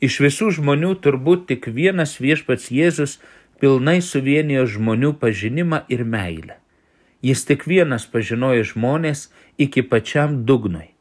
Iš 0.00 0.20
visų 0.24 0.48
žmonių 0.56 0.94
turbūt 1.04 1.46
tik 1.50 1.68
vienas 1.76 2.16
viešpats 2.24 2.70
Jėzus 2.72 3.18
pilnai 3.60 4.00
suvienijo 4.00 4.64
žmonių 4.64 5.12
pažinimą 5.20 5.84
ir 5.92 6.06
meilę. 6.08 6.56
Jis 7.20 7.44
tik 7.44 7.66
vienas 7.68 8.06
pažinojo 8.08 8.64
žmonės 8.72 9.26
iki 9.60 9.84
pačiam 9.84 10.38
dugnui, 10.48 10.94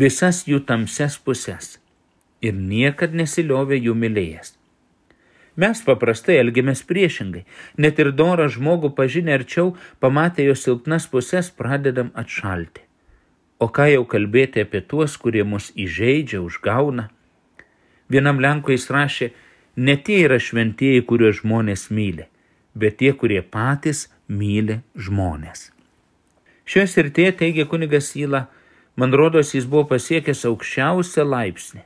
visas 0.00 0.46
jų 0.48 0.62
tamses 0.64 1.18
pusės 1.20 1.76
ir 2.40 2.56
niekad 2.56 3.12
nesiliovė 3.12 3.76
jų 3.76 3.96
mylėjęs. 3.96 4.54
Mes 5.56 5.80
paprastai 5.84 6.36
elgiamės 6.40 6.82
priešingai, 6.84 7.44
net 7.80 8.00
ir 8.00 8.12
dorą 8.12 8.48
žmogų 8.52 8.92
pažinę 8.96 9.36
arčiau, 9.36 9.74
pamatę 10.00 10.44
jo 10.44 10.56
silpnas 10.56 11.08
pusės, 11.12 11.48
pradedam 11.48 12.10
atšalti. 12.12 12.84
O 13.56 13.68
ką 13.72 13.88
jau 13.88 14.04
kalbėti 14.04 14.64
apie 14.64 14.82
tuos, 14.84 15.16
kurie 15.16 15.44
mus 15.48 15.70
įžeidžia, 15.72 16.42
užgauna? 16.44 17.08
Vienam 18.12 18.40
Lenkui 18.42 18.76
jis 18.76 18.90
rašė, 18.92 19.30
ne 19.76 19.96
tie 19.96 20.22
yra 20.26 20.38
šventieji, 20.42 21.04
kuriuos 21.08 21.40
žmonės 21.42 21.88
myli, 21.90 22.28
bet 22.74 23.00
tie, 23.02 23.12
kurie 23.12 23.42
patys 23.42 24.06
myli 24.28 24.80
žmonės. 24.94 25.70
Šioje 26.66 26.86
srityje 26.92 27.34
teigia 27.42 27.66
kunigas 27.70 28.14
Įla, 28.18 28.46
man 28.98 29.14
rodos, 29.14 29.52
jis 29.54 29.68
buvo 29.70 29.84
pasiekęs 29.92 30.46
aukščiausią 30.48 31.26
laipsnį. 31.26 31.84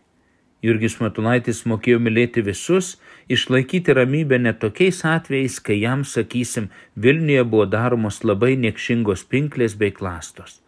Jurgis 0.64 0.98
Matulaitis 1.00 1.62
mokėjo 1.68 2.00
mylėti 2.04 2.44
visus, 2.44 2.94
išlaikyti 3.32 3.94
ramybę 3.96 4.36
net 4.40 4.60
tokiais 4.60 5.00
atvejais, 5.08 5.56
kai 5.60 5.78
jam, 5.80 6.04
sakysim, 6.04 6.68
Vilniuje 6.96 7.44
buvo 7.48 7.64
daromos 7.64 8.20
labai 8.24 8.56
niekšingos 8.60 9.24
pinklės 9.28 9.76
bei 9.80 9.92
klastos. 9.92 10.60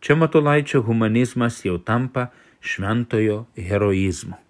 Čia 0.00 0.16
Matulaičio 0.16 0.80
humanizmas 0.84 1.60
jau 1.66 1.76
tampa 1.76 2.30
šventojo 2.64 3.44
heroizmu. 3.56 4.40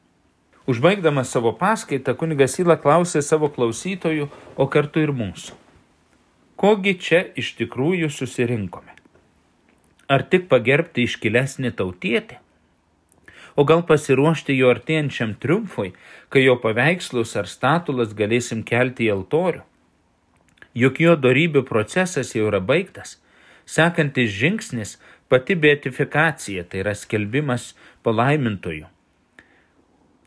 Užbaigdamas 0.71 1.33
savo 1.35 1.51
paskaitą, 1.59 2.13
kunigas 2.15 2.53
Įla 2.63 2.77
klausė 2.79 3.25
savo 3.27 3.49
klausytojų, 3.51 4.29
o 4.55 4.67
kartu 4.71 5.01
ir 5.03 5.11
mūsų. 5.21 5.57
Kogi 6.61 6.93
čia 7.07 7.25
iš 7.43 7.57
tikrųjų 7.59 8.11
susirinkome? 8.15 8.95
Ar 10.07 10.23
tik 10.31 10.47
pagerbti 10.53 11.09
iškilesnį 11.09 11.73
tautietį? 11.81 12.39
O 13.59 13.65
gal 13.67 13.83
pasiruošti 13.89 14.55
jo 14.61 14.71
artėjančiam 14.71 15.33
triumfui, 15.43 15.91
kai 16.31 16.45
jo 16.45 16.55
paveikslus 16.63 17.35
ar 17.41 17.51
statulas 17.51 18.15
galėsim 18.23 18.63
kelti 18.71 19.09
į 19.09 19.15
altorių? 19.17 19.65
Juk 20.85 21.03
jo 21.03 21.17
darybių 21.25 21.65
procesas 21.73 22.31
jau 22.37 22.47
yra 22.53 22.63
baigtas. 22.63 23.17
Sekantis 23.67 24.31
žingsnis 24.39 25.01
pati 25.27 25.59
beatifikacija, 25.59 26.63
tai 26.63 26.85
yra 26.85 26.95
skelbimas 26.95 27.73
palaimintojų 28.07 28.87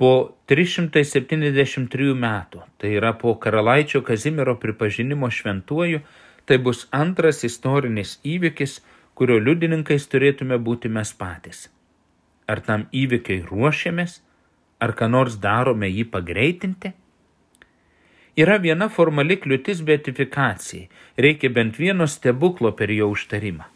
po 0.03 0.35
373 0.51 2.11
metų, 2.19 2.63
tai 2.75 2.89
yra 2.97 3.13
po 3.15 3.37
karalaičio 3.39 4.01
Kazimiero 4.03 4.57
pripažinimo 4.59 5.29
šventuoju, 5.31 6.01
tai 6.43 6.57
bus 6.65 6.81
antras 6.91 7.39
istorinis 7.47 8.17
įvykis, 8.27 8.81
kurio 9.15 9.37
liudininkais 9.39 10.09
turėtume 10.11 10.57
būti 10.59 10.91
mes 10.91 11.13
patys. 11.15 11.69
Ar 12.51 12.59
tam 12.67 12.83
įvykiai 12.91 13.45
ruošiamės, 13.47 14.17
ar 14.83 14.91
ką 14.99 15.07
nors 15.13 15.39
darome 15.39 15.87
jį 15.87 16.03
pagreitinti? 16.11 16.91
Yra 18.35 18.59
viena 18.59 18.89
formali 18.91 19.39
kliūtis 19.39 19.85
beatifikacijai, 19.87 20.89
reikia 21.15 21.53
bent 21.53 21.79
vieno 21.79 22.09
stebuklo 22.11 22.75
per 22.75 22.91
jo 22.91 23.13
užtarimą. 23.15 23.72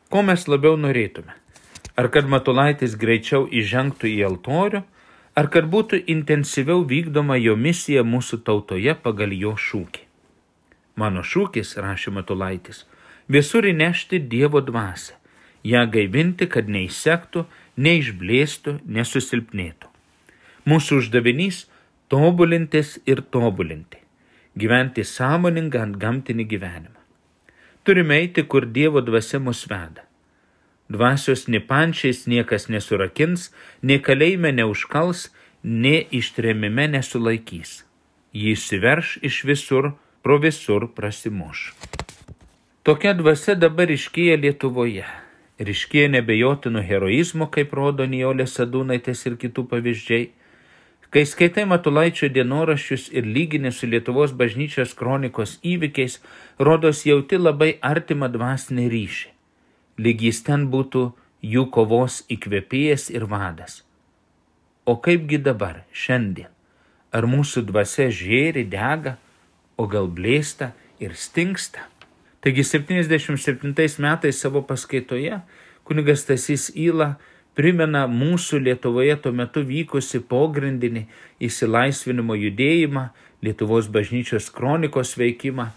Ko 0.06 0.22
mes 0.22 0.46
labiau 0.46 0.78
norėtume? 0.78 1.34
Ar 1.98 2.08
kad 2.14 2.30
Matulaitis 2.30 2.94
greičiau 2.98 3.48
įžengtų 3.50 4.08
į 4.10 4.22
altorių, 4.28 4.84
ar 5.34 5.50
kad 5.50 5.66
būtų 5.70 6.00
intensyviau 6.14 6.87
vykdoma 6.87 7.40
jo 7.42 7.56
misija 7.58 8.06
mūsų 8.06 8.40
tautoje 8.46 8.94
pagal 9.02 9.34
jo 9.34 9.56
šūkį? 9.58 10.06
Mano 10.94 11.26
šūkis, 11.26 11.74
rašė 11.82 12.14
Matulaitis, 12.14 12.84
visur 13.26 13.66
įnešti 13.66 14.22
Dievo 14.30 14.62
dvasę, 14.62 15.18
ją 15.66 15.84
gaivinti, 15.90 16.46
kad 16.46 16.70
neįsektų 16.70 17.46
neišblėstų, 17.76 18.78
nesusilpnėtų. 18.87 19.88
Mūsų 20.68 21.00
uždavinys- 21.02 21.66
tobulintis 22.12 22.98
ir 23.06 23.22
tobulinti, 23.22 23.98
gyventi 24.56 25.04
sąmoningą 25.04 25.82
ant 25.82 25.96
gamtinį 25.96 26.44
gyvenimą. 26.48 27.00
Turime 27.84 28.14
eiti, 28.14 28.42
kur 28.42 28.66
Dievo 28.66 29.00
dvasia 29.00 29.38
mus 29.38 29.66
veda. 29.66 30.04
Dvasios 30.88 31.48
nipančiais 31.48 32.26
niekas 32.26 32.68
nesurakins, 32.68 33.50
nei 33.82 33.98
kalėjime 33.98 34.52
neužkals, 34.52 35.30
nei 35.62 36.06
ištremime 36.10 36.88
nesulaikys. 36.88 37.84
Jis 38.32 38.60
įsiverš 38.64 39.18
iš 39.22 39.44
visur, 39.44 39.92
pro 40.22 40.38
visur 40.38 40.88
prasimuš. 40.94 41.74
Tokia 42.82 43.14
dvasia 43.14 43.54
dabar 43.54 43.88
iškyja 43.88 44.37
Lietuvoje 44.37 45.23
ryškėja 45.58 46.10
nebejotinų 46.16 46.82
heroizmų, 46.88 47.48
kaip 47.54 47.74
rodo 47.76 48.06
Nijolė 48.06 48.46
Sadūnaitės 48.50 49.26
ir 49.28 49.36
kitų 49.38 49.66
pavyzdžiai. 49.70 50.30
Kai 51.14 51.22
skaitai 51.30 51.62
Matulaičio 51.70 52.26
dienoraščius 52.34 53.06
ir 53.14 53.26
lyginė 53.26 53.70
su 53.70 53.87
Lietuvos 53.87 54.33
bažnyčios 54.35 54.96
kronikos 54.98 55.60
įvykiais, 55.62 56.18
rodos 56.58 57.04
jauti 57.06 57.38
labai 57.38 57.76
artimą 57.79 58.33
dvasinį 58.35 58.88
ryšį. 58.90 59.31
Lyg 60.02 60.24
jis 60.26 60.42
ten 60.42 60.66
būtų 60.72 61.04
jų 61.44 61.68
kovos 61.70 62.24
įkvėpėjas 62.35 63.12
ir 63.14 63.29
vadas. 63.31 63.85
O 64.85 64.98
kaipgi 64.98 65.38
dabar, 65.38 65.85
šiandien? 65.94 66.50
Ar 67.14 67.29
mūsų 67.31 67.62
dvasia 67.68 68.08
žėri, 68.10 68.64
dega, 68.66 69.14
o 69.79 69.87
gal 69.87 70.10
blėsta 70.10 70.72
ir 70.98 71.14
stinksta? 71.14 71.87
Taigi 72.44 72.60
77 72.60 73.98
metais 74.04 74.36
savo 74.36 74.60
paskaitoje 74.68 75.38
kunigas 75.88 76.26
Tasys 76.28 76.66
Įla 76.76 77.14
primena 77.56 78.02
mūsų 78.04 78.60
Lietuvoje 78.66 79.14
tuo 79.24 79.32
metu 79.32 79.62
vykusi 79.64 80.20
pogrindinį 80.28 81.06
įsilaisvinimo 81.48 82.36
judėjimą, 82.36 83.06
Lietuvos 83.44 83.88
bažnyčios 83.92 84.50
kronikos 84.52 85.14
veikimą, 85.20 85.70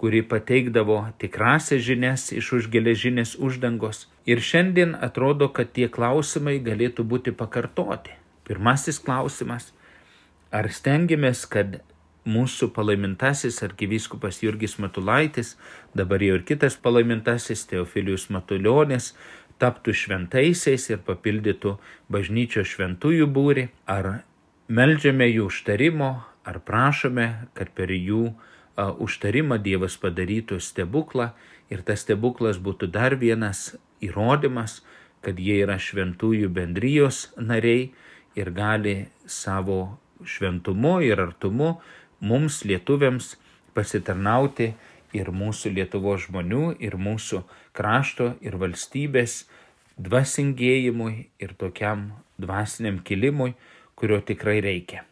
kuri 0.00 0.22
pateikdavo 0.24 0.98
tikrasias 1.20 1.84
žinias 1.84 2.30
iš 2.32 2.50
už 2.56 2.72
geležinės 2.72 3.36
uždangos. 3.36 4.06
Ir 4.24 4.40
šiandien 4.40 4.96
atrodo, 4.96 5.48
kad 5.52 5.76
tie 5.76 5.90
klausimai 5.92 6.56
galėtų 6.64 7.04
būti 7.04 7.36
pakartoti. 7.36 8.16
Pirmasis 8.48 8.96
klausimas- 9.00 9.72
ar 10.58 10.72
stengiamės, 10.72 11.44
kad 11.48 11.80
mūsų 12.24 12.70
palaimintasis 12.74 13.60
arkivyskupas 13.66 14.40
Jurgis 14.42 14.78
Matulaitis, 14.80 15.54
dabar 15.96 16.22
jau 16.24 16.38
ir 16.38 16.44
kitas 16.48 16.76
palaimintasis 16.80 17.66
Teofilius 17.68 18.30
Matuljonis, 18.32 19.12
taptų 19.60 19.94
šventaisiais 19.94 20.88
ir 20.90 21.02
papildytų 21.06 21.76
bažnyčio 22.12 22.64
šventųjų 22.66 23.28
būrį, 23.30 23.68
ar 23.86 24.24
melžiame 24.68 25.28
jų 25.30 25.48
užtarimo, 25.50 26.10
ar 26.44 26.60
prašome, 26.64 27.28
kad 27.54 27.70
per 27.76 27.92
jų 27.92 28.32
a, 28.32 28.90
užtarimą 28.90 29.60
Dievas 29.62 29.96
padarytų 30.00 30.60
stebuklą 30.60 31.32
ir 31.72 31.84
tas 31.86 32.04
stebuklas 32.04 32.58
būtų 32.60 32.90
dar 32.92 33.16
vienas 33.20 33.74
įrodymas, 34.04 34.82
kad 35.24 35.40
jie 35.40 35.62
yra 35.64 35.78
šventųjų 35.80 36.50
bendrijos 36.52 37.30
nariai 37.40 37.92
ir 38.36 38.50
gali 38.52 38.96
savo 39.26 39.96
šventumu 40.24 40.98
ir 41.04 41.20
artumu 41.20 41.78
mums 42.24 42.62
lietuviams 42.64 43.34
pasitarnauti 43.76 44.72
ir 45.14 45.30
mūsų 45.30 45.74
Lietuvo 45.76 46.16
žmonių, 46.18 46.74
ir 46.82 46.96
mūsų 46.98 47.44
krašto, 47.76 48.34
ir 48.42 48.56
valstybės 48.58 49.44
dvasingėjimui 50.00 51.28
ir 51.38 51.54
tokiam 51.58 52.10
dvasiniam 52.40 52.98
kilimui, 53.06 53.54
kurio 53.94 54.18
tikrai 54.26 54.58
reikia. 54.64 55.04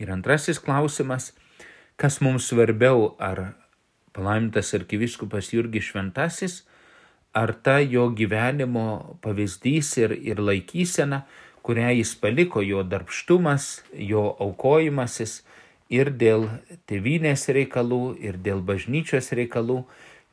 Ir 0.00 0.12
antrasis 0.14 0.60
klausimas, 0.62 1.34
kas 2.00 2.22
mums 2.24 2.48
svarbiau, 2.48 3.14
ar 3.20 3.52
palaimintas 4.16 4.72
arkiviskupas 4.78 5.52
Jurgis 5.52 5.90
Šventasis, 5.90 6.62
ar 7.36 7.52
ta 7.52 7.78
jo 7.84 8.08
gyvenimo 8.16 9.18
pavyzdys 9.20 9.92
ir, 10.00 10.16
ir 10.16 10.40
laikysena, 10.40 11.26
kurią 11.60 11.92
jis 11.98 12.14
paliko, 12.16 12.64
jo 12.64 12.80
darbštumas, 12.82 13.82
jo 13.92 14.24
aukojimasis 14.40 15.42
ir 15.90 16.12
dėl 16.14 16.46
tėvynės 16.88 17.48
reikalų, 17.50 18.16
ir 18.22 18.38
dėl 18.38 18.62
bažnyčios 18.62 19.32
reikalų, 19.36 19.82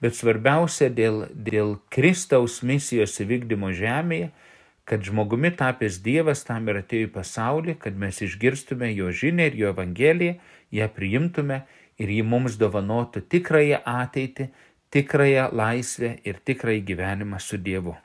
bet 0.02 0.16
svarbiausia 0.16 0.92
dėl, 0.94 1.26
dėl 1.34 1.78
Kristaus 1.94 2.62
misijos 2.62 3.18
įvykdymo 3.24 3.74
žemėje, 3.74 4.30
kad 4.88 5.04
žmogumi 5.04 5.52
tapęs 5.52 6.00
Dievas 6.06 6.46
tam 6.48 6.70
ir 6.72 6.80
atėjo 6.80 7.10
į 7.10 7.14
pasaulį, 7.18 7.76
kad 7.82 7.98
mes 8.00 8.22
išgirstume 8.24 8.94
jo 8.94 9.12
žinę 9.12 9.50
ir 9.50 9.58
jo 9.60 9.74
evangeliją, 9.74 10.38
ją 10.72 10.88
priimtume 10.96 11.64
ir 12.00 12.14
jį 12.14 12.24
mums 12.24 12.56
dovanotų 12.62 13.26
tikrąją 13.28 13.82
ateitį, 13.84 14.48
tikrąją 14.94 15.50
laisvę 15.58 16.14
ir 16.24 16.40
tikrąjį 16.46 16.86
gyvenimą 16.88 17.42
su 17.44 17.60
Dievu. 17.60 17.98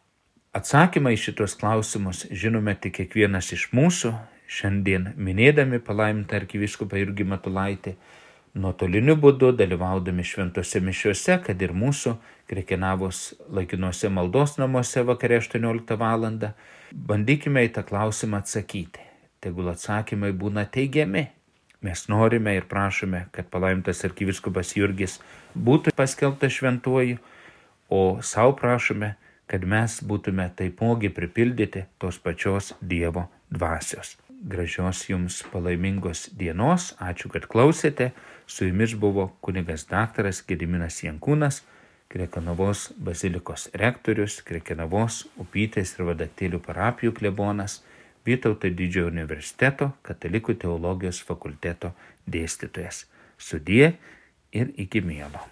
Atsakymą 0.52 1.14
į 1.14 1.20
šitos 1.20 1.54
klausimus 1.60 2.26
žinome 2.28 2.74
tik 2.76 2.98
kiekvienas 2.98 3.52
iš 3.54 3.70
mūsų, 3.76 4.10
šiandien 4.52 5.12
minėdami 5.16 5.80
palaimintą 5.84 6.36
arkiviskupą 6.42 7.00
Jurgį 7.00 7.26
Matulaitį, 7.30 7.94
nuotoliniu 8.54 9.16
būdu 9.16 9.52
dalyvaudami 9.56 10.24
šventose 10.28 10.82
mišiuose, 10.84 11.38
kad 11.46 11.62
ir 11.62 11.72
mūsų 11.72 12.16
Krekenavos 12.52 13.32
laikinuose 13.48 14.10
maldos 14.12 14.58
namuose 14.60 15.04
vakare 15.08 15.38
18 15.40 15.96
val. 16.00 16.26
Bandykime 16.92 17.64
į 17.64 17.72
tą 17.78 17.86
klausimą 17.88 18.42
atsakyti. 18.42 19.06
Tegul 19.42 19.70
atsakymai 19.72 20.34
būna 20.36 20.66
teigiami. 20.68 21.24
Mes 21.82 22.04
norime 22.12 22.52
ir 22.54 22.68
prašome, 22.70 23.24
kad 23.34 23.48
palaimintas 23.50 24.04
arkiviskupas 24.06 24.76
Jurgis 24.76 25.16
būtų 25.56 25.96
paskelbtas 25.98 26.54
šventuoju, 26.60 27.16
o 27.90 28.02
savo 28.22 28.54
prašome, 28.60 29.14
kad 29.50 29.64
mes 29.66 29.98
būtume 30.06 30.46
taipogi 30.56 31.10
pripildyti 31.10 31.88
tos 31.98 32.20
pačios 32.22 32.70
Dievo 32.80 33.26
dvasios. 33.50 34.14
Gražios 34.44 35.08
jums 35.08 35.36
palaimingos 35.52 36.24
dienos, 36.34 36.88
ačiū, 36.98 37.28
kad 37.30 37.44
klausėte. 37.46 38.08
Su 38.50 38.66
jumis 38.66 38.96
buvo 38.98 39.28
kunigas 39.38 39.84
daktaras 39.86 40.40
Gediminas 40.42 40.98
Jankūnas, 41.04 41.60
Krekenavos 42.10 42.88
bazilikos 42.98 43.68
rektorius, 43.78 44.40
Krekenavos 44.42 45.20
upytės 45.38 45.94
ir 45.94 46.10
vadatėlių 46.10 46.58
parapijų 46.66 47.14
klebonas, 47.22 47.78
Vytauto 48.26 48.66
didžiojo 48.70 49.14
universiteto 49.14 49.92
katalikų 50.06 50.58
teologijos 50.62 51.22
fakulteto 51.26 51.94
dėstytojas. 52.26 53.04
Sudie 53.38 53.94
ir 54.50 54.74
iki 54.74 55.02
mielo. 55.06 55.42